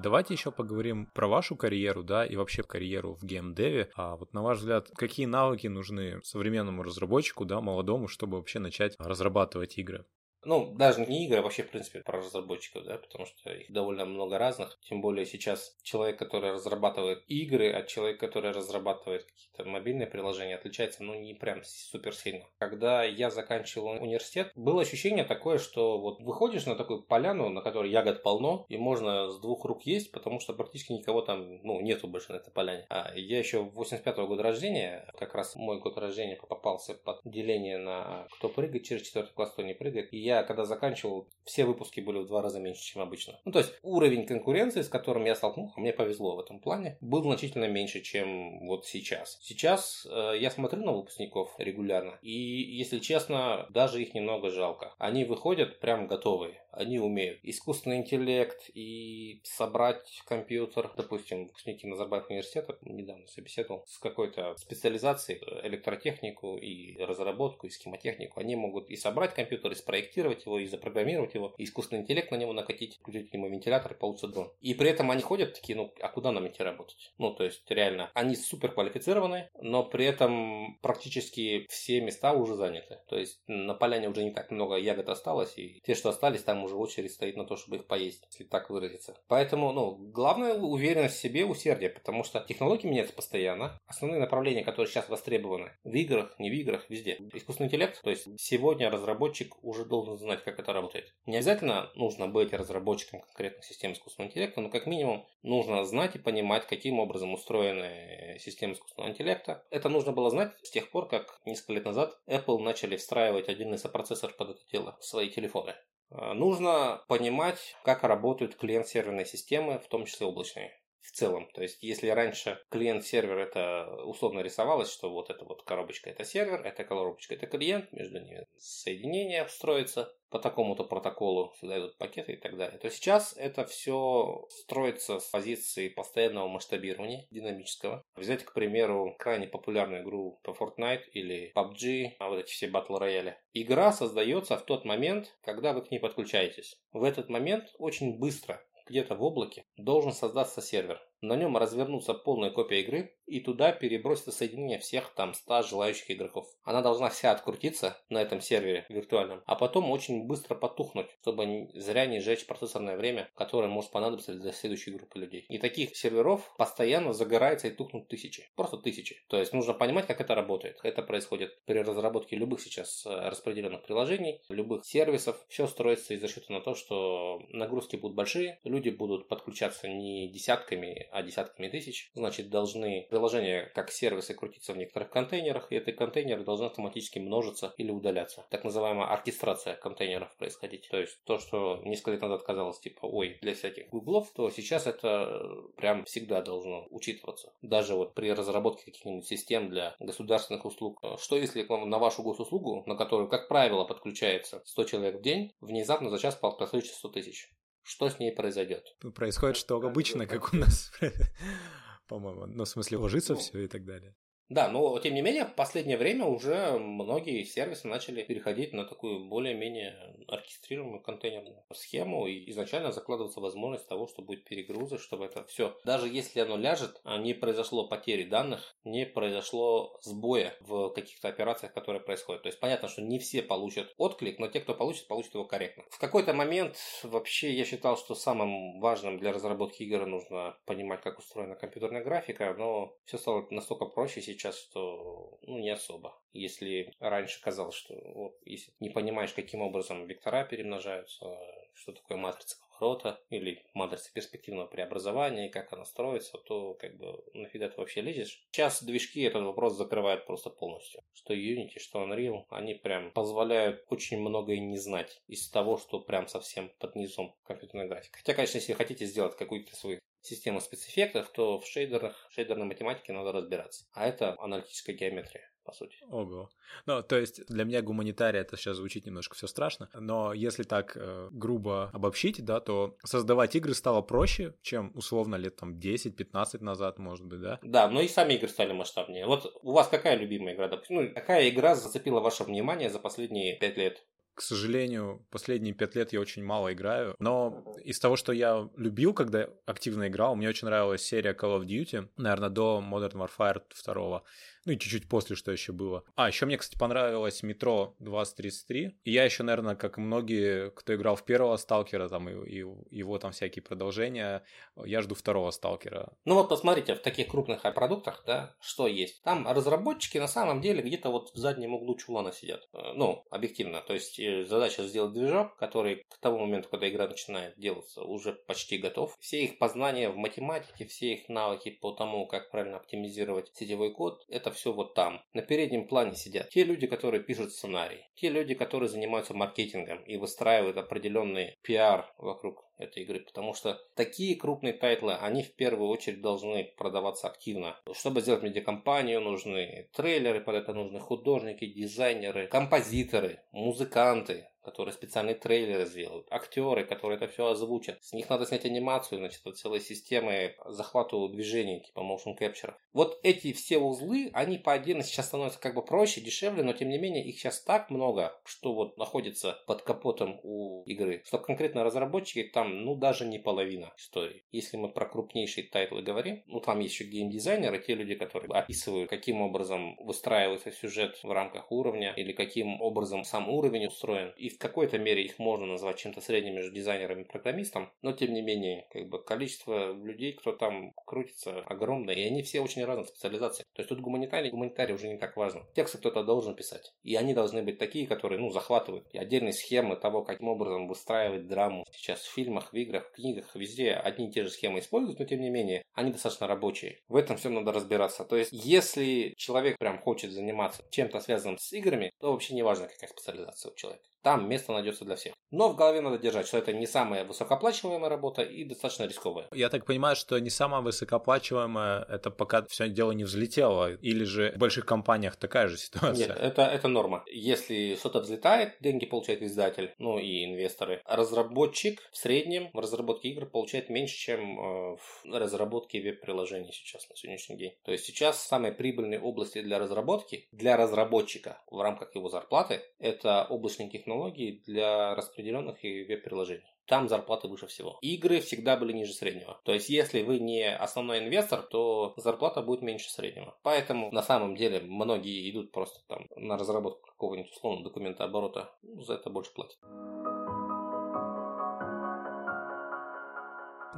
Давайте 0.03 0.35
еще 0.35 0.51
поговорим 0.51 1.07
про 1.07 1.29
вашу 1.29 1.55
карьеру, 1.57 2.03
да, 2.03 2.27
и 2.27 2.35
вообще 2.35 2.63
карьеру 2.65 3.15
в 3.15 3.25
геймдеве. 3.25 3.91
А 3.95 4.17
вот 4.17 4.33
на 4.33 4.43
ваш 4.43 4.59
взгляд, 4.59 4.91
какие 4.97 5.27
навыки 5.27 5.69
нужны 5.69 6.21
современному 6.25 6.83
разработчику, 6.83 7.45
да, 7.45 7.61
молодому, 7.61 8.09
чтобы 8.09 8.39
вообще 8.39 8.59
начать 8.59 8.97
разрабатывать 8.99 9.79
игры? 9.79 10.05
Ну, 10.45 10.73
даже 10.75 11.05
не 11.05 11.27
игры, 11.27 11.39
а 11.39 11.43
вообще, 11.43 11.63
в 11.63 11.71
принципе, 11.71 12.01
про 12.01 12.19
разработчиков, 12.19 12.85
да, 12.85 12.97
потому 12.99 13.27
что 13.27 13.53
их 13.53 13.71
довольно 13.71 14.05
много 14.05 14.39
разных. 14.39 14.79
Тем 14.89 15.01
более 15.01 15.27
сейчас 15.27 15.77
человек, 15.83 16.19
который 16.19 16.53
разрабатывает 16.53 17.25
игры, 17.29 17.73
от 17.73 17.89
человека, 17.89 18.27
который 18.27 18.53
разрабатывает 18.53 19.25
какие-то 19.25 19.65
мобильные 19.65 20.07
приложения, 20.07 20.55
отличается, 20.55 21.03
ну, 21.03 21.15
не 21.15 21.35
прям 21.35 21.63
супер 21.65 22.15
сильно. 22.15 22.45
Когда 22.59 23.05
я 23.05 23.31
заканчивал 23.31 24.03
университет, 24.03 24.53
было 24.55 24.83
ощущение 24.83 25.25
такое, 25.25 25.59
что 25.59 25.99
вот 25.99 26.21
выходишь 26.21 26.67
на 26.67 26.77
такую 26.77 27.03
поляну, 27.03 27.49
на 27.49 27.61
которой 27.61 27.91
ягод 27.91 28.23
полно, 28.23 28.65
и 28.69 28.77
можно 28.77 29.31
с 29.31 29.41
двух 29.41 29.65
рук 29.65 29.83
есть, 29.83 30.13
потому 30.13 30.41
что 30.41 30.55
практически 30.55 30.93
никого 30.93 31.21
там, 31.21 31.61
ну, 31.63 31.81
нету 31.81 32.07
больше 32.07 32.33
на 32.33 32.37
этой 32.37 32.53
поляне. 32.53 32.87
А 32.91 33.13
я 33.15 33.39
еще 33.39 33.59
85-го 33.59 34.27
года 34.27 34.43
рождения, 34.43 35.05
как 35.19 35.35
раз 35.35 35.57
мой 35.57 35.81
год 35.81 35.99
рождения 35.99 36.37
попался 36.37 36.95
под 36.95 37.21
деление 37.25 37.79
на 37.79 38.27
кто 38.33 38.49
прыгает 38.49 38.85
через 38.85 39.03
четвертый 39.03 39.35
класс, 39.35 39.51
кто 39.51 39.63
не 39.63 39.75
прыгает, 39.75 40.13
и 40.13 40.28
я, 40.29 40.43
когда 40.43 40.65
заканчивал, 40.65 41.29
все 41.45 41.65
выпуски 41.65 42.01
были 42.01 42.19
в 42.19 42.27
два 42.27 42.43
раза 42.43 42.61
меньше, 42.61 42.83
чем 42.83 43.03
обычно. 43.03 43.41
Ну, 43.45 43.53
то 43.53 43.59
есть 43.61 43.73
уровень 43.83 44.27
конкуренции, 44.27 44.83
с 44.83 44.89
которым 44.89 45.25
я 45.25 45.35
столкнулся, 45.35 45.81
мне 45.81 45.93
повезло 45.93 46.37
в 46.37 46.41
этом 46.41 46.61
плане, 46.61 46.99
был 47.01 47.23
значительно 47.23 47.67
меньше, 47.69 48.01
чем 48.01 48.67
вот 48.67 48.87
сейчас. 48.87 49.39
Сейчас 49.41 50.07
э, 50.11 50.35
я 50.39 50.51
смотрю 50.51 50.85
на 50.85 50.93
выпускников 50.93 51.55
регулярно, 51.59 52.19
и, 52.23 52.31
если 52.31 52.99
честно, 52.99 53.67
даже 53.71 54.03
их 54.03 54.15
немного 54.15 54.51
жалко. 54.51 54.95
Они 54.99 55.25
выходят 55.25 55.81
прям 55.81 56.07
готовые 56.07 56.61
они 56.79 57.01
умеют. 57.01 57.41
Искусственный 57.43 57.97
интеллект 57.97 58.71
и 58.73 59.41
собрать 59.45 60.23
компьютер, 60.27 60.91
допустим, 60.97 61.47
выпускники 61.47 61.87
Назарбаев 61.87 62.31
университета, 62.31 62.79
недавно 62.83 63.27
собеседовал, 63.27 63.85
с 63.89 63.99
какой-то 63.99 64.57
специализацией, 64.57 65.41
электротехнику 65.67 66.57
и 66.57 66.97
разработку, 67.03 67.67
и 67.67 67.71
схемотехнику, 67.71 68.39
они 68.39 68.55
могут 68.55 68.91
и 68.91 68.97
собрать 68.97 69.35
компьютер, 69.35 69.73
и 69.73 69.75
спроектировать 69.75 70.18
его, 70.45 70.59
и 70.59 70.67
запрограммировать 70.67 71.35
его, 71.35 71.55
и 71.57 71.65
искусственный 71.65 72.03
интеллект 72.03 72.31
на 72.31 72.37
него 72.37 72.53
накатить, 72.53 72.97
включить 72.99 73.33
ему 73.33 73.49
вентилятор, 73.49 73.93
и 73.93 73.99
получится 73.99 74.29
дрон. 74.29 74.51
И 74.61 74.75
при 74.75 74.91
этом 74.91 75.11
они 75.11 75.23
ходят 75.23 75.55
такие, 75.55 75.77
ну, 75.77 75.93
а 76.01 76.09
куда 76.09 76.33
нам 76.33 76.47
идти 76.49 76.63
работать? 76.63 77.13
Ну, 77.19 77.35
то 77.35 77.45
есть, 77.45 77.63
реально, 77.71 78.11
они 78.15 78.37
супер 78.37 78.73
квалифицированы, 78.73 79.51
но 79.61 79.85
при 79.85 80.05
этом 80.05 80.79
практически 80.83 81.67
все 81.69 82.01
места 82.01 82.33
уже 82.33 82.55
заняты. 82.55 83.01
То 83.09 83.19
есть, 83.19 83.41
на 83.47 83.75
поляне 83.75 84.09
уже 84.09 84.23
не 84.25 84.31
так 84.31 84.51
много 84.51 84.77
ягод 84.77 85.09
осталось, 85.09 85.57
и 85.57 85.81
те, 85.85 85.95
что 85.95 86.09
остались, 86.09 86.43
там 86.43 86.65
уже 86.65 86.77
очередь 86.77 87.13
стоит 87.13 87.37
на 87.37 87.45
то, 87.45 87.57
чтобы 87.57 87.77
их 87.77 87.87
поесть, 87.87 88.27
если 88.31 88.45
так 88.45 88.71
выразиться. 88.71 89.17
Поэтому, 89.29 89.73
ну, 89.73 89.97
главное 89.97 90.55
уверенность 90.55 91.17
в 91.17 91.21
себе, 91.21 91.45
усердие, 91.45 91.91
потому 91.91 92.25
что 92.25 92.41
технологии 92.41 92.87
меняются 92.87 93.15
постоянно. 93.15 93.79
Основные 93.87 94.21
направления, 94.21 94.65
которые 94.65 94.91
сейчас 94.91 95.09
востребованы 95.09 95.73
в 95.85 95.95
играх, 95.95 96.35
не 96.39 96.51
в 96.51 96.55
играх, 96.55 96.87
везде. 96.89 97.19
Искусственный 97.33 97.69
интеллект, 97.69 98.01
то 98.03 98.11
есть 98.11 98.27
сегодня 98.41 98.91
разработчик 98.91 99.63
уже 99.63 99.85
должен 99.85 100.08
знать, 100.17 100.43
как 100.45 100.59
это 100.59 100.73
работает. 100.73 101.15
Не 101.27 101.37
обязательно 101.37 101.91
нужно 101.95 102.29
быть 102.29 102.53
разработчиком 102.53 103.21
конкретных 103.21 103.65
систем 103.65 103.93
искусственного 103.93 104.31
интеллекта, 104.31 104.61
но 104.61 104.71
как 104.71 104.87
минимум 104.87 105.27
нужно 105.43 105.85
знать 105.85 106.17
и 106.17 106.19
понимать, 106.19 106.67
каким 106.67 106.99
образом 106.99 107.35
устроены 107.35 108.39
системы 108.41 108.75
искусственного 108.75 109.11
интеллекта. 109.11 109.65
Это 109.71 109.89
нужно 109.89 110.13
было 110.13 110.31
знать 110.31 110.53
с 110.63 110.71
тех 110.71 110.91
пор, 110.91 111.09
как 111.09 111.41
несколько 111.45 111.73
лет 111.75 111.85
назад 111.85 112.19
Apple 112.27 112.59
начали 112.59 112.97
встраивать 112.97 113.49
отдельный 113.49 113.79
сопроцессор 113.79 114.33
под 114.33 114.51
это 114.51 114.61
дело 114.71 114.97
в 115.01 115.05
свои 115.05 115.29
телефоны. 115.29 115.75
А, 116.11 116.35
нужно 116.35 117.05
понимать, 117.09 117.77
как 117.85 118.03
работают 118.03 118.57
клиент-серверные 118.57 119.27
системы, 119.27 119.79
в 119.79 119.89
том 119.89 120.07
числе 120.07 120.27
облачные 120.27 120.73
в 121.09 121.13
целом. 121.13 121.49
То 121.55 121.63
есть, 121.63 121.83
если 121.83 122.09
раньше 122.09 122.63
клиент-сервер 122.71 123.39
это 123.39 123.89
условно 124.05 124.41
рисовалось, 124.41 124.93
что 124.93 125.11
вот 125.11 125.31
эта 125.31 125.45
вот 125.45 125.63
коробочка 125.63 126.11
это 126.11 126.25
сервер, 126.25 126.61
эта 126.61 126.85
коробочка 126.85 127.35
это 127.35 127.47
клиент, 127.47 127.91
между 127.93 128.21
ними 128.21 128.47
соединение 128.59 129.49
строится 129.49 130.15
по 130.31 130.39
такому-то 130.39 130.85
протоколу, 130.85 131.55
сюда 131.59 131.79
идут 131.79 131.97
пакеты 131.97 132.33
и 132.33 132.37
так 132.37 132.59
далее, 132.59 132.79
то 132.79 132.91
сейчас 132.91 133.35
это 133.39 133.65
все 133.65 134.47
строится 134.51 135.21
с 135.21 135.25
позиции 135.29 135.89
постоянного 135.89 136.49
масштабирования 136.49 137.27
динамического. 137.31 138.05
Взять, 138.15 138.45
к 138.45 138.53
примеру, 138.53 139.17
крайне 139.19 139.47
популярную 139.47 140.03
игру 140.03 140.39
по 140.43 140.51
Fortnite 140.51 141.05
или 141.13 141.53
PUBG, 141.57 142.17
а 142.19 142.29
вот 142.29 142.41
эти 142.41 142.51
все 142.51 142.69
батл 142.69 142.97
рояли. 142.97 143.39
Игра 143.55 143.93
создается 143.93 144.59
в 144.59 144.65
тот 144.67 144.85
момент, 144.85 145.35
когда 145.41 145.73
вы 145.73 145.83
к 145.83 145.91
ней 145.91 145.99
подключаетесь. 145.99 146.77
В 146.93 147.03
этот 147.03 147.31
момент 147.31 147.75
очень 147.79 148.19
быстро 148.19 148.63
где-то 148.89 149.15
в 149.15 149.23
облаке 149.23 149.65
должен 149.77 150.13
создаться 150.13 150.61
сервер. 150.61 151.01
На 151.21 151.35
нем 151.37 151.57
развернуться 151.57 152.15
полная 152.15 152.51
копия 152.51 152.81
игры 152.81 153.15
и 153.27 153.41
туда 153.41 153.73
перебросится 153.73 154.33
соединение 154.33 154.79
всех 154.79 155.13
там 155.15 155.35
100 155.35 155.63
желающих 155.63 156.11
игроков. 156.11 156.47
Она 156.63 156.81
должна 156.81 157.09
вся 157.11 157.33
открутиться 157.33 157.99
на 158.09 158.23
этом 158.23 158.41
сервере 158.41 158.87
виртуальном, 158.89 159.43
а 159.47 159.55
потом 159.55 159.91
очень 159.91 160.27
быстро 160.27 160.55
потухнуть, 160.55 161.09
чтобы 161.21 161.69
зря 161.75 162.07
не 162.07 162.21
сжечь 162.21 162.47
процессорное 162.47 162.97
время, 162.97 163.31
которое 163.35 163.69
может 163.69 163.91
понадобиться 163.91 164.35
для 164.35 164.53
следующей 164.53 164.93
группы 164.93 165.19
людей. 165.19 165.45
И 165.49 165.59
таких 165.59 165.97
серверов 165.97 166.55
постоянно 166.57 167.13
загорается 167.13 167.69
и 167.69 167.73
тухнут 167.73 168.09
тысячи. 168.09 168.49
Просто 168.55 168.79
тысячи. 168.79 169.23
То 169.29 169.39
есть 169.39 169.53
нужно 169.53 169.75
понимать, 169.75 170.07
как 170.07 170.21
это 170.21 170.35
работает. 170.35 170.79
Это 170.83 171.03
происходит 171.03 171.59
при 171.65 171.79
разработке 171.79 172.37
любых 172.37 172.61
сейчас 172.61 173.05
э, 173.05 173.29
распределенных 173.29 173.83
приложений, 173.83 174.41
любых 174.49 174.87
сервисов. 174.87 175.45
Все 175.49 175.67
строится 175.67 176.15
из 176.15 176.23
расчета 176.23 176.53
на 176.53 176.61
то, 176.61 176.75
что 176.75 177.43
нагрузки 177.51 177.97
будут 177.97 178.17
большие, 178.17 178.61
люди 178.65 178.91
будут 178.91 179.29
подключаться 179.29 179.89
не 179.89 180.31
десятками, 180.31 181.08
а 181.11 181.23
десятками 181.23 181.69
тысяч. 181.69 182.11
Значит, 182.15 182.51
должны 182.51 183.07
приложения 183.11 183.71
как 183.75 183.91
сервисы 183.91 184.35
крутиться 184.35 184.73
в 184.73 184.77
некоторых 184.77 185.11
контейнерах, 185.11 185.71
и 185.71 185.77
эти 185.77 185.91
контейнеры 185.91 186.45
должны 186.45 186.67
автоматически 186.67 187.19
множиться 187.19 187.75
или 187.77 187.91
удаляться. 187.91 188.47
Так 188.51 188.65
называемая 188.65 189.09
оркестрация 189.09 189.75
контейнеров 189.77 190.37
происходить. 190.37 190.89
То 190.91 190.99
есть 190.99 191.19
то, 191.25 191.39
что 191.39 191.81
несколько 191.85 192.13
лет 192.13 192.23
назад 192.23 192.43
казалось 192.43 192.81
типа, 192.81 193.07
ой, 193.07 193.39
для 193.43 193.55
всяких 193.55 193.89
гуглов, 193.89 194.31
то 194.33 194.51
сейчас 194.51 194.87
это 194.87 195.53
прям 195.77 196.05
всегда 196.05 196.41
должно 196.43 196.87
учитываться. 196.91 197.53
Даже 197.63 197.95
вот 197.95 198.15
при 198.15 198.33
разработке 198.33 198.85
каких-нибудь 198.85 199.27
систем 199.27 199.71
для 199.71 199.95
государственных 199.99 200.65
услуг. 200.65 201.01
Что 201.19 201.37
если 201.37 201.63
на 201.63 201.99
вашу 201.99 202.23
госуслугу, 202.23 202.83
на 202.87 202.97
которую, 202.97 203.29
как 203.29 203.49
правило, 203.49 203.85
подключается 203.85 204.63
100 204.65 204.85
человек 204.85 205.17
в 205.17 205.23
день, 205.23 205.53
внезапно 205.61 206.11
за 206.11 206.19
час 206.19 206.35
подключится 206.37 206.99
100 206.99 207.09
тысяч? 207.11 207.51
Что 207.89 208.11
с 208.11 208.19
ней 208.19 208.33
произойдет? 208.33 208.85
Происходит, 209.15 209.57
что 209.57 209.77
обычно, 209.77 210.27
как 210.27 210.53
у 210.53 210.57
нас 210.59 210.93
по-моему. 212.07 212.45
Ну, 212.47 212.65
в 212.65 212.69
смысле, 212.69 212.99
ложится 212.99 213.33
ну, 213.33 213.39
все 213.39 213.65
и 213.65 213.67
так 213.67 213.87
далее. 213.87 214.15
Да, 214.49 214.69
но 214.69 214.99
тем 214.99 215.15
не 215.15 215.21
менее, 215.21 215.45
в 215.45 215.55
последнее 215.55 215.99
время 215.99 216.25
уже 216.25 216.79
многие 216.79 217.45
сервисы 217.45 217.87
начали 217.87 218.23
переходить 218.23 218.73
на 218.73 218.85
такую 218.85 219.27
более-менее 219.27 220.17
оркестрируемую 220.27 221.03
контейнерную 221.03 221.63
схему 221.75 222.27
и 222.27 222.51
изначально 222.51 222.93
закладываться 222.93 223.41
возможность 223.41 223.87
того, 223.89 224.07
что 224.07 224.23
будет 224.23 224.45
перегрузы, 224.45 224.99
чтобы 224.99 225.27
это 225.27 225.45
все, 225.45 225.77
даже 225.85 226.09
если 226.09 226.41
оно 226.41 226.57
ляжет, 226.57 226.99
а 227.05 227.19
не 227.19 227.35
произошло 227.35 227.89
потери 227.89 228.25
данных, 228.25 228.77
не 228.85 229.05
произошло 229.05 229.99
сбоя 230.03 230.55
в 230.61 230.91
каких-то 230.91 231.29
операциях, 231.29 231.75
которые 231.75 232.01
происходят. 232.01 232.43
То 232.43 232.49
есть 232.49 232.59
понятно, 232.59 232.89
что 232.89 233.03
не 233.03 233.19
все 233.19 233.43
получат 233.43 233.93
отклик, 233.99 234.39
но 234.39 234.49
те, 234.49 234.61
кто 234.61 234.75
получит, 234.75 235.09
получат 235.09 235.35
его 235.35 235.45
корректно. 235.45 235.85
В 235.91 235.99
какой-то 235.99 236.33
момент 236.33 236.77
вообще 237.03 237.53
я 237.53 237.67
считал, 237.67 237.99
что 237.99 238.15
самым 238.15 238.81
важным 238.81 239.19
для 239.19 239.33
разработки 239.33 239.83
игр 239.83 240.07
нужно 240.07 240.57
понимать, 240.65 241.03
как 241.03 241.19
устроена 241.19 241.55
компьютерная 241.55 242.03
графика, 242.03 242.55
но 242.57 242.97
все 243.05 243.19
стало 243.19 243.47
настолько 243.51 243.85
проще 243.85 244.23
сейчас 244.23 244.38
сейчас, 244.39 244.59
что 244.59 245.39
ну, 245.43 245.59
не 245.59 245.71
особо. 245.71 246.19
Если 246.33 246.95
раньше 247.01 247.41
казалось, 247.43 247.75
что 247.75 247.95
вот, 248.15 248.37
если 248.45 248.73
не 248.81 248.91
понимаешь, 248.91 249.33
каким 249.33 249.63
образом 249.63 250.07
вектора 250.07 250.45
перемножаются, 250.45 251.37
что 251.75 251.93
такое 251.93 252.19
матрица 252.19 252.57
поворота 252.79 253.21
или 253.31 253.65
матрица 253.75 254.13
перспективного 254.13 254.67
преобразования 254.67 255.47
и 255.47 255.51
как 255.51 255.73
она 255.73 255.85
строится, 255.85 256.39
то 256.39 256.75
как 256.75 256.97
бы 256.97 257.25
нафига 257.35 257.69
ты 257.69 257.77
вообще 257.77 258.01
лезешь. 258.01 258.45
Сейчас 258.51 258.83
движки 258.83 259.23
этот 259.23 259.43
вопрос 259.43 259.77
закрывают 259.77 260.27
просто 260.27 260.51
полностью. 260.51 261.03
Что 261.13 261.35
Unity, 261.35 261.79
что 261.79 262.05
Unreal, 262.05 262.45
они 262.51 262.75
прям 262.75 263.11
позволяют 263.13 263.85
очень 263.89 264.21
многое 264.21 264.59
не 264.59 264.79
знать 264.79 265.21
из 265.27 265.49
того, 265.49 265.79
что 265.79 266.01
прям 266.01 266.29
совсем 266.29 266.71
под 266.79 266.95
низом 266.97 267.35
компьютерной 267.45 267.89
графики. 267.89 268.17
Хотя, 268.17 268.35
конечно, 268.35 268.59
если 268.59 268.73
хотите 268.73 269.07
сделать 269.07 269.37
какую-то 269.37 269.75
свою 269.75 269.99
систему 270.21 270.61
спецэффектов, 270.61 271.31
то 271.33 271.59
в 271.59 271.67
шейдерах, 271.67 272.29
шейдерной 272.31 272.67
математике 272.67 273.13
надо 273.13 273.33
разбираться. 273.33 273.87
А 273.93 274.07
это 274.07 274.37
аналитическая 274.39 274.93
геометрия 274.93 275.51
по 275.69 275.75
сути. 275.75 275.99
Ого. 276.09 276.49
Ну, 276.87 277.03
то 277.03 277.17
есть 277.17 277.47
для 277.47 277.65
меня 277.65 277.83
гуманитария 277.83 278.41
это 278.41 278.57
сейчас 278.57 278.79
звучит 278.79 279.05
немножко 279.05 279.37
все 279.37 279.47
страшно, 279.47 279.91
но 279.93 280.33
если 280.33 280.63
так 280.63 280.97
э, 280.97 281.29
грубо 281.31 281.91
обобщить, 281.93 282.43
да, 282.43 282.61
то 282.61 282.97
создавать 283.05 283.55
игры 283.55 283.75
стало 283.75 284.01
проще, 284.01 284.55
чем 284.63 284.93
условно 284.95 285.37
лет 285.37 285.57
там 285.57 285.79
10-15 285.79 286.65
назад, 286.65 286.99
может 286.99 287.27
быть, 287.27 287.41
да? 287.41 287.59
Да, 287.63 287.89
но 287.89 288.01
и 288.01 288.09
сами 288.09 288.35
игры 288.35 288.49
стали 288.49 288.73
масштабнее. 288.73 289.27
Вот 289.27 289.55
у 289.63 289.73
вас 289.73 289.89
какая 289.89 290.17
любимая 290.17 290.55
игра? 290.55 290.69
Допустим, 290.69 290.97
ну, 290.97 291.15
какая 291.15 291.47
игра 291.51 291.75
зацепила 291.75 292.21
ваше 292.21 292.45
внимание 292.45 292.89
за 292.89 292.99
последние 292.99 293.59
5 293.59 293.77
лет? 293.77 294.07
К 294.39 294.41
сожалению, 294.41 295.27
последние 295.33 295.75
пять 295.75 295.97
лет 295.97 296.13
я 296.13 296.21
очень 296.21 296.45
мало 296.45 296.73
играю, 296.73 297.17
но 297.19 297.75
из 297.83 297.99
того, 297.99 298.15
что 298.15 298.33
я 298.33 298.71
любил, 298.77 299.13
когда 299.13 299.49
активно 299.67 300.07
играл, 300.07 300.37
мне 300.37 300.49
очень 300.49 300.69
нравилась 300.69 301.03
серия 301.03 301.33
Call 301.33 301.59
of 301.59 301.67
Duty, 301.67 302.09
наверное, 302.17 302.49
до 302.49 302.81
Modern 302.81 303.15
Warfare 303.15 303.61
2 303.85 304.23
ну 304.65 304.73
и 304.73 304.79
чуть-чуть 304.79 305.09
после, 305.09 305.37
что 305.37 305.53
еще 305.53 305.73
было. 305.73 306.05
А, 306.15 306.29
еще 306.29 306.47
мне, 306.47 306.57
кстати, 306.57 306.79
понравилось 306.79 307.43
метро 307.43 307.95
2033. 308.01 308.99
И 309.05 309.13
я 309.13 309.25
еще, 309.25 309.43
наверное, 309.43 309.77
как 309.77 309.99
и 309.99 310.01
многие, 310.01 310.71
кто 310.71 310.95
играл 310.95 311.17
в 311.17 311.25
первого 311.25 311.57
сталкера, 311.57 312.09
там, 312.09 312.29
и, 312.29 312.51
и 312.51 312.59
его 312.59 313.19
там 313.19 313.33
всякие 313.33 313.63
продолжения, 313.63 314.45
я 314.77 315.03
жду 315.03 315.15
второго 315.15 315.51
сталкера. 315.51 316.13
Ну 316.25 316.35
вот 316.35 316.49
посмотрите, 316.49 316.95
в 316.95 317.01
таких 317.01 317.29
крупных 317.29 317.63
продуктах, 317.75 318.23
да, 318.27 318.55
что 318.61 318.87
есть. 318.87 319.23
Там 319.23 319.47
разработчики 319.47 320.19
на 320.19 320.29
самом 320.29 320.61
деле 320.61 320.83
где-то 320.83 321.11
вот 321.11 321.31
в 321.35 321.37
заднем 321.37 321.75
углу 321.75 321.97
чулана 321.97 322.33
сидят. 322.33 322.69
Э, 322.73 322.93
ну, 322.95 323.25
объективно. 323.31 323.81
То 323.81 323.95
есть 323.95 324.19
э, 324.19 324.45
задача 324.45 324.83
сделать 324.85 325.13
движок, 325.13 325.57
который 325.57 326.07
к 326.09 326.19
тому 326.19 326.39
моменту, 326.39 326.69
когда 326.69 326.89
игра 326.89 327.09
начинает 327.09 327.59
делаться, 327.59 328.03
уже 328.03 328.33
почти 328.33 328.79
готов. 328.79 329.17
Все 329.21 329.45
их 329.45 329.59
познания 329.59 330.11
в 330.11 330.17
математике, 330.17 330.87
все 330.87 331.15
их 331.15 331.29
навыки 331.29 331.71
по 331.71 331.93
тому, 331.93 332.27
как 332.27 332.51
правильно 332.51 332.77
оптимизировать 332.77 333.51
сетевой 333.55 333.93
код, 333.93 334.25
это 334.29 334.48
все 334.51 334.73
вот 334.73 334.95
там. 334.95 335.23
На 335.33 335.43
переднем 335.43 335.87
плане 335.87 336.15
сидят 336.15 336.51
те 336.51 336.65
люди, 336.65 336.87
которые 336.87 337.23
пишут 337.23 337.53
сценарий, 337.53 338.05
те 338.15 338.29
люди, 338.29 338.55
которые 338.55 338.89
занимаются 338.89 339.35
маркетингом 339.35 340.03
и 340.05 340.17
выстраивают 340.17 340.77
определенный 340.77 341.57
пиар 341.63 342.13
вокруг 342.19 342.65
этой 342.79 343.03
игры, 343.03 343.21
потому 343.21 343.55
что 343.55 343.79
такие 343.97 344.37
крупные 344.37 344.73
тайтлы, 344.73 345.15
они 345.15 345.43
в 345.43 345.55
первую 345.57 345.91
очередь 345.91 346.21
должны 346.21 346.73
продаваться 346.77 347.27
активно. 347.27 347.77
Чтобы 347.93 348.21
сделать 348.21 348.43
медиакампанию, 348.43 349.21
нужны 349.21 349.89
трейлеры 349.95 350.41
под 350.41 350.55
это, 350.57 350.73
нужны 350.73 351.01
художники, 351.01 351.67
дизайнеры, 351.67 352.47
композиторы, 352.47 353.43
музыканты, 353.53 354.49
которые 354.69 354.93
специальные 354.93 355.35
трейлеры 355.35 355.87
сделают, 355.87 356.27
актеры, 356.31 356.85
которые 356.85 357.17
это 357.17 357.27
все 357.27 357.47
озвучат. 357.47 357.99
С 358.05 358.13
них 358.13 358.29
надо 358.29 358.45
снять 358.45 358.67
анимацию, 358.67 359.19
значит, 359.19 359.47
от 359.47 359.57
целой 359.57 359.81
системы 359.81 360.55
захвату 360.67 361.29
движений, 361.29 361.81
типа 361.81 362.01
motion 362.01 362.37
capture. 362.39 362.75
Вот 362.93 363.19
эти 363.23 363.53
все 363.53 363.79
узлы, 363.79 364.31
они 364.35 364.59
по 364.59 364.73
отдельности 364.75 365.13
сейчас 365.13 365.29
становятся 365.29 365.59
как 365.59 365.75
бы 365.75 365.83
проще, 365.83 366.21
дешевле, 366.21 366.63
но 366.63 366.75
тем 366.75 366.91
не 366.91 366.99
менее 366.99 367.25
их 367.25 367.39
сейчас 367.39 367.63
так 367.63 367.91
много, 367.91 368.39
что 368.45 368.75
вот 368.75 368.99
находится 368.99 369.59
под 369.67 369.83
капотом 369.83 370.39
у 370.43 370.85
игры, 370.85 371.23
что 371.25 371.39
конкретно 371.39 371.83
разработчики 371.85 372.43
там, 372.43 372.85
ну, 372.85 372.95
даже 372.95 373.25
не 373.25 373.39
половина 373.39 373.93
истории. 373.97 374.45
Если 374.53 374.77
мы 374.77 374.91
про 374.91 375.07
крупнейшие 375.07 375.67
тайтлы 375.67 376.03
говорим, 376.03 376.43
ну, 376.47 376.61
там 376.61 376.81
еще 376.81 377.05
геймдизайнеры, 377.05 377.79
те 377.79 377.95
люди, 377.95 378.15
которые 378.15 378.51
описывают, 378.53 379.09
каким 379.09 379.41
образом 379.41 379.97
выстраивается 380.05 380.71
сюжет 380.73 381.19
в 381.23 381.31
рамках 381.31 381.73
уровня, 381.73 382.13
или 382.17 382.33
каким 382.33 382.81
образом 382.83 383.25
сам 383.25 383.49
уровень 383.49 383.87
устроен. 383.87 384.33
И 384.37 384.49
в 384.49 384.58
какой-то 384.59 384.99
мере 384.99 385.25
их 385.25 385.39
можно 385.39 385.67
назвать 385.67 385.99
чем-то 385.99 386.21
средним 386.21 386.57
между 386.57 386.73
дизайнером 386.73 387.23
и 387.23 387.25
программистом, 387.25 387.91
но 388.03 388.13
тем 388.13 388.33
не 388.35 388.43
менее, 388.43 388.87
как 388.91 389.09
бы 389.09 389.23
количество 389.23 389.93
людей, 389.93 390.33
кто 390.33 390.53
там 390.53 390.93
крутится, 391.07 391.61
огромное, 391.61 392.15
и 392.15 392.25
они 392.25 392.43
все 392.43 392.61
очень 392.61 392.85
разных 392.85 393.09
специализаций. 393.09 393.65
То 393.73 393.81
есть 393.81 393.89
тут 393.89 394.01
гуманитарий, 394.01 394.51
гуманитарий 394.51 394.95
уже 394.95 395.09
не 395.09 395.17
так 395.17 395.37
важно. 395.37 395.65
Тексты 395.75 395.99
кто-то 395.99 396.25
должен 396.25 396.55
писать. 396.55 396.93
И 397.03 397.15
они 397.15 397.35
должны 397.35 397.63
быть 397.63 397.79
такие, 397.79 398.07
которые, 398.07 398.41
ну, 398.41 398.51
захватывают. 398.51 399.07
И 399.13 399.19
отдельные 399.19 399.53
схемы 399.53 399.97
того, 399.97 400.23
каким 400.23 400.49
образом 400.49 400.89
выстраивать 400.89 401.47
драму. 401.47 401.85
Сейчас 401.93 402.21
в 402.21 402.33
фильмах, 402.33 402.73
в 402.73 402.77
играх, 402.77 403.09
в 403.09 403.13
книгах, 403.13 403.55
везде 403.55 403.93
одни 403.93 404.29
и 404.29 404.33
те 404.33 404.43
же 404.43 404.51
схемы 404.51 404.81
используют, 404.81 405.19
но 405.19 405.25
тем 405.25 405.41
не 405.41 405.51
менее, 405.51 405.83
они 405.95 406.13
достаточно 406.13 406.47
рабочие. 406.47 407.01
В 407.09 407.17
этом 407.17 407.37
всем 407.37 407.55
надо 407.55 407.73
разбираться. 407.73 408.25
То 408.25 408.37
есть, 408.37 408.51
если 408.53 409.35
человек 409.37 409.79
прям 409.79 409.99
хочет 409.99 410.33
заниматься 410.33 410.85
чем-то 410.91 411.21
связанным 411.21 411.59
с 411.59 411.73
играми, 411.73 412.11
то 412.21 412.33
вообще 412.33 412.55
не 412.55 412.63
важно, 412.63 412.89
какая 412.89 413.09
специализация 413.09 413.73
у 413.73 413.75
человека. 413.75 414.05
Там 414.23 414.49
место 414.49 414.73
найдется 414.73 415.05
для 415.05 415.17
всех. 415.17 415.35
Но 415.51 415.71
в 415.71 415.77
голове 415.77 416.01
надо 416.01 416.19
держать, 416.19 416.47
что 416.47 416.59
это 416.59 416.73
не 416.73 416.87
самая 416.87 417.25
высокооплачиваемая 417.25 418.11
работа 418.11 418.43
и 418.43 418.65
достаточно 418.65 419.05
рисковая. 419.05 419.49
Я 419.53 419.69
так 419.71 419.87
понимаю, 419.87 420.17
что 420.17 420.39
не 420.39 420.51
самая 420.51 420.83
высокооплачиваемая, 420.83 422.05
это 422.09 422.31
пока 422.31 422.65
все 422.67 422.89
дело 422.89 423.13
не 423.13 423.25
взлетело, 423.25 423.93
или 423.95 424.25
же 424.25 424.53
в 424.53 424.59
больших 424.59 424.85
компаниях 424.85 425.37
такая 425.37 425.69
же 425.69 425.77
ситуация? 425.79 426.29
Нет, 426.29 426.37
это, 426.39 426.63
это 426.63 426.89
норма. 426.89 427.25
Если 427.27 427.95
что-то 427.97 428.21
взлетает, 428.21 428.77
деньги 428.81 429.07
получает 429.07 429.43
издатель, 429.43 429.95
ну 429.99 430.19
и 430.19 430.45
инвесторы. 430.45 431.01
Разработчик 431.05 432.01
в 432.13 432.17
среднем 432.17 432.71
в 432.73 432.79
разработке 432.79 433.29
игр 433.29 433.47
получает 433.47 433.89
меньше, 433.89 434.17
чем 434.17 434.61
э, 434.61 434.97
в 434.97 435.25
разработке 435.25 436.01
веб-приложений 436.01 436.73
сейчас 436.73 437.09
на 437.09 437.17
сегодняшний 437.17 437.57
день. 437.57 437.73
То 437.85 437.93
есть 437.93 438.05
сейчас 438.05 438.43
самые 438.43 438.73
прибыльные 438.73 439.21
области 439.21 439.63
для 439.63 439.79
разработки, 439.79 440.49
для 440.53 440.77
разработчика 440.77 441.61
в 441.71 441.81
рамках 441.81 442.15
его 442.15 442.29
зарплаты, 442.29 442.83
это 442.99 443.47
облачные 443.49 443.89
технологии 444.09 444.63
для 444.67 445.15
распределенных 445.15 445.85
и 445.85 446.05
веб-приложений 446.05 446.65
там 446.87 447.07
зарплаты 447.07 447.49
выше 447.49 447.67
всего. 447.67 447.99
Игры 448.01 448.41
всегда 448.41 448.75
были 448.79 448.95
ниже 448.95 449.13
среднего. 449.13 449.61
То 449.65 449.75
есть, 449.75 449.91
если 449.91 450.23
вы 450.23 450.39
не 450.39 450.75
основной 450.75 451.19
инвестор, 451.19 451.61
то 451.61 452.15
зарплата 452.17 452.63
будет 452.63 452.81
меньше 452.81 453.11
среднего. 453.11 453.55
Поэтому, 453.63 454.11
на 454.11 454.23
самом 454.23 454.57
деле, 454.57 454.81
многие 454.81 455.51
идут 455.51 455.71
просто 455.71 456.01
там 456.09 456.27
на 456.37 456.57
разработку 456.57 457.11
какого-нибудь 457.11 457.53
условного 457.53 457.85
документа 457.85 458.25
оборота. 458.25 458.73
За 459.07 459.15
это 459.15 459.29
больше 459.29 459.53
платят. 459.53 459.77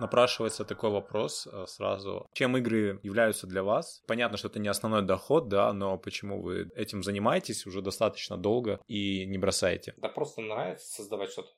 Напрашивается 0.01 0.65
такой 0.65 0.91
вопрос 0.91 1.47
э, 1.47 1.67
сразу. 1.67 2.29
Чем 2.33 2.57
игры 2.57 3.01
являются 3.03 3.47
для 3.47 3.63
вас? 3.63 4.03
Понятно, 4.07 4.37
что 4.37 4.49
это 4.49 4.59
не 4.59 4.69
основной 4.69 5.03
доход, 5.03 5.49
да, 5.49 5.73
но 5.73 5.99
почему 5.99 6.43
вы 6.43 6.71
этим 6.75 7.03
занимаетесь 7.03 7.67
уже 7.67 7.83
достаточно 7.83 8.37
долго 8.37 8.81
и 8.87 9.27
не 9.27 9.39
бросаете? 9.39 9.95
Да 9.97 10.09
просто 10.09 10.41
нравится 10.41 10.87
создавать 10.87 11.31
что-то 11.31 11.51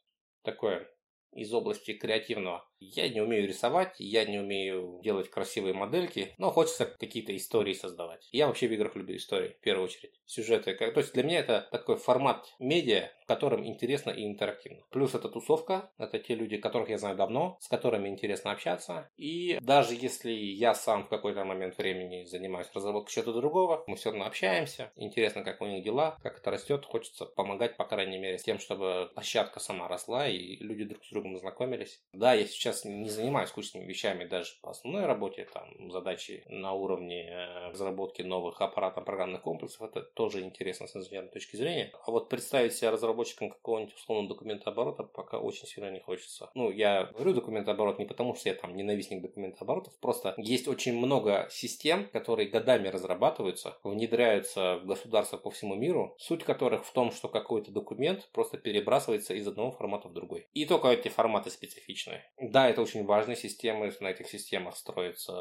такое 0.42 0.88
из 1.32 1.52
области 1.52 1.94
креативного. 1.94 2.64
Я 2.94 3.08
не 3.08 3.20
умею 3.20 3.46
рисовать, 3.46 3.96
я 3.98 4.24
не 4.24 4.38
умею 4.38 5.00
делать 5.02 5.30
красивые 5.30 5.74
модельки, 5.74 6.34
но 6.38 6.50
хочется 6.50 6.86
какие-то 6.86 7.36
истории 7.36 7.74
создавать. 7.74 8.28
Я 8.32 8.46
вообще 8.46 8.66
в 8.66 8.72
играх 8.72 8.96
люблю 8.96 9.16
истории, 9.16 9.50
в 9.50 9.60
первую 9.60 9.86
очередь. 9.86 10.20
Сюжеты. 10.26 10.74
То 10.74 11.00
есть 11.00 11.12
для 11.14 11.22
меня 11.22 11.40
это 11.40 11.68
такой 11.70 11.96
формат 11.96 12.46
медиа, 12.58 13.10
в 13.22 13.26
котором 13.26 13.64
интересно 13.66 14.10
и 14.10 14.26
интерактивно. 14.26 14.82
Плюс 14.90 15.14
это 15.14 15.28
тусовка, 15.28 15.90
это 15.98 16.18
те 16.18 16.34
люди, 16.34 16.56
которых 16.56 16.88
я 16.88 16.98
знаю 16.98 17.16
давно, 17.16 17.56
с 17.60 17.68
которыми 17.68 18.08
интересно 18.08 18.50
общаться. 18.50 19.10
И 19.16 19.58
даже 19.60 19.94
если 19.94 20.32
я 20.32 20.74
сам 20.74 21.04
в 21.04 21.08
какой-то 21.08 21.44
момент 21.44 21.78
времени 21.78 22.24
занимаюсь 22.24 22.68
разработкой 22.74 23.14
чего-то 23.14 23.32
другого, 23.32 23.84
мы 23.86 23.96
все 23.96 24.10
равно 24.10 24.26
общаемся. 24.26 24.92
Интересно, 24.96 25.44
как 25.44 25.60
у 25.60 25.66
них 25.66 25.84
дела, 25.84 26.18
как 26.22 26.38
это 26.38 26.50
растет. 26.50 26.84
Хочется 26.84 27.26
помогать, 27.26 27.76
по 27.76 27.84
крайней 27.84 28.18
мере, 28.18 28.38
с 28.38 28.42
тем, 28.42 28.58
чтобы 28.58 29.10
площадка 29.14 29.60
сама 29.60 29.88
росла 29.88 30.28
и 30.28 30.56
люди 30.56 30.84
друг 30.84 31.04
с 31.04 31.10
другом 31.10 31.36
знакомились. 31.38 32.00
Да, 32.12 32.34
я 32.34 32.46
сейчас 32.46 32.71
не 32.84 33.10
занимаюсь 33.10 33.48
скучными 33.48 33.84
вещами 33.84 34.24
даже 34.24 34.52
по 34.62 34.70
основной 34.70 35.06
работе, 35.06 35.46
там 35.52 35.90
задачи 35.90 36.44
на 36.48 36.72
уровне 36.72 37.28
э, 37.28 37.70
разработки 37.70 38.22
новых 38.22 38.60
аппаратно-программных 38.60 39.42
комплексов, 39.42 39.82
это 39.82 40.02
тоже 40.02 40.40
интересно 40.40 40.86
с 40.86 40.96
инженерной 40.96 41.30
точки 41.30 41.56
зрения. 41.56 41.92
А 42.04 42.10
вот 42.10 42.28
представить 42.28 42.74
себя 42.74 42.90
разработчиком 42.90 43.50
какого-нибудь 43.50 43.94
условного 43.94 44.28
документа 44.28 44.70
оборота 44.70 45.04
пока 45.04 45.38
очень 45.38 45.66
сильно 45.66 45.90
не 45.90 46.00
хочется. 46.00 46.50
Ну, 46.54 46.70
я 46.70 47.04
говорю 47.04 47.34
документооборот 47.34 47.98
не 47.98 48.06
потому, 48.06 48.34
что 48.34 48.48
я 48.48 48.54
там 48.54 48.76
ненавистник 48.76 49.22
документооборотов, 49.22 49.94
просто 50.00 50.34
есть 50.36 50.68
очень 50.68 50.96
много 50.96 51.48
систем, 51.50 52.08
которые 52.08 52.48
годами 52.48 52.88
разрабатываются, 52.88 53.78
внедряются 53.84 54.78
в 54.78 54.86
государства 54.86 55.36
по 55.36 55.50
всему 55.50 55.74
миру, 55.74 56.14
суть 56.18 56.44
которых 56.44 56.84
в 56.84 56.92
том, 56.92 57.12
что 57.12 57.28
какой-то 57.28 57.70
документ 57.70 58.28
просто 58.32 58.58
перебрасывается 58.58 59.34
из 59.34 59.46
одного 59.46 59.70
формата 59.72 60.08
в 60.08 60.12
другой. 60.12 60.46
И 60.54 60.64
только 60.66 60.88
эти 60.88 61.08
форматы 61.08 61.50
специфичны. 61.50 62.22
Да, 62.40 62.61
это 62.68 62.82
очень 62.82 63.04
важные 63.04 63.36
системы, 63.36 63.92
на 64.00 64.10
этих 64.10 64.28
системах 64.28 64.76
строится 64.76 65.32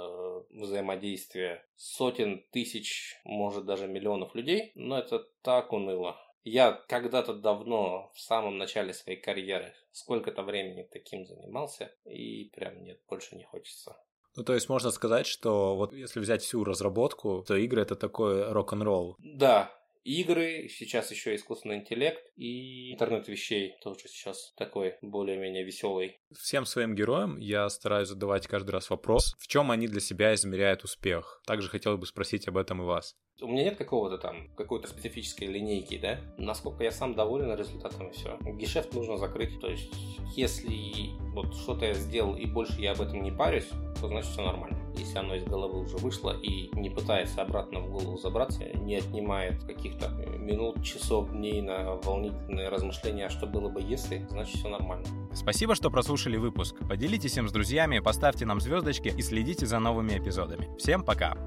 взаимодействие 0.50 1.66
сотен 1.76 2.46
тысяч, 2.52 3.20
может 3.24 3.66
даже 3.66 3.88
миллионов 3.88 4.36
людей, 4.36 4.72
но 4.76 4.98
это 4.98 5.20
так 5.42 5.74
уныло. 5.74 6.18
Я 6.44 6.72
когда-то 6.72 7.34
давно, 7.34 8.12
в 8.16 8.20
самом 8.20 8.58
начале 8.58 8.94
своей 8.94 9.20
карьеры, 9.20 9.74
сколько-то 9.92 10.42
времени 10.42 10.88
таким 10.92 11.26
занимался, 11.26 11.94
и 12.06 12.46
прям 12.56 12.84
нет, 12.84 13.00
больше 13.08 13.36
не 13.36 13.44
хочется. 13.44 13.96
Ну, 14.36 14.44
то 14.44 14.54
есть 14.54 14.70
можно 14.70 14.92
сказать, 14.92 15.28
что 15.28 15.76
вот 15.76 15.94
если 15.94 16.20
взять 16.20 16.42
всю 16.42 16.64
разработку, 16.64 17.44
то 17.46 17.56
игры 17.56 17.82
это 17.82 17.96
такой 17.96 18.52
рок-н-ролл. 18.52 19.18
Да, 19.20 19.72
игры, 20.04 20.68
сейчас 20.70 21.12
еще 21.12 21.36
искусственный 21.36 21.78
интеллект 21.78 22.31
и 22.42 22.92
интернет 22.94 23.28
вещей 23.28 23.76
тоже 23.84 24.00
сейчас 24.08 24.52
такой 24.58 24.96
более-менее 25.04 25.64
веселый. 25.64 26.20
Всем 26.36 26.66
своим 26.66 26.96
героям 26.96 27.38
я 27.38 27.70
стараюсь 27.70 28.08
задавать 28.08 28.48
каждый 28.48 28.72
раз 28.72 28.90
вопрос, 28.90 29.36
в 29.38 29.48
чем 29.48 29.70
они 29.70 29.88
для 29.88 30.02
себя 30.02 30.34
измеряют 30.34 30.84
успех. 30.84 31.44
Также 31.46 31.70
хотел 31.70 32.00
бы 32.00 32.08
спросить 32.08 32.48
об 32.48 32.58
этом 32.58 32.82
и 32.82 32.86
вас. 32.86 33.16
У 33.42 33.48
меня 33.48 33.64
нет 33.64 33.78
какого-то 33.78 34.18
там, 34.18 34.50
какой-то 34.56 34.88
специфической 34.88 35.46
линейки, 35.46 35.98
да? 35.98 36.20
Насколько 36.38 36.84
я 36.84 36.92
сам 36.92 37.16
доволен 37.16 37.56
результатом 37.56 38.10
и 38.10 38.12
все. 38.12 38.38
Гешефт 38.42 38.94
нужно 38.94 39.18
закрыть. 39.18 39.60
То 39.60 39.68
есть, 39.68 39.92
если 40.36 41.12
вот 41.34 41.56
что-то 41.56 41.86
я 41.86 41.94
сделал 41.94 42.36
и 42.36 42.46
больше 42.46 42.80
я 42.80 42.92
об 42.92 43.02
этом 43.02 43.24
не 43.24 43.32
парюсь, 43.32 43.70
то 44.00 44.08
значит 44.08 44.32
все 44.32 44.44
нормально. 44.44 44.78
Если 44.96 45.18
оно 45.18 45.36
из 45.36 45.44
головы 45.44 45.80
уже 45.82 45.98
вышло 45.98 46.38
и 46.40 46.70
не 46.74 46.90
пытается 46.90 47.42
обратно 47.42 47.80
в 47.80 47.92
голову 47.92 48.18
забраться, 48.18 48.64
не 48.64 48.98
отнимает 48.98 49.64
каких-то 49.64 50.10
минут, 50.38 50.84
часов, 50.84 51.32
дней 51.32 51.62
на 51.62 51.96
волнительные 52.32 52.70
размышления, 52.70 53.30
что 53.30 53.46
было 53.46 53.70
бы 53.70 53.82
если, 53.82 54.26
значит 54.30 54.56
все 54.56 54.70
нормально. 54.70 55.06
Спасибо, 55.34 55.76
что 55.76 55.90
прослушали 55.90 56.38
выпуск. 56.38 56.76
Поделитесь 56.88 57.38
им 57.38 57.48
с 57.48 57.52
друзьями, 57.52 58.00
поставьте 58.00 58.46
нам 58.46 58.60
звездочки 58.60 59.14
и 59.16 59.22
следите 59.22 59.66
за 59.66 59.80
новыми 59.80 60.18
эпизодами. 60.18 60.70
Всем 60.78 61.04
пока! 61.04 61.38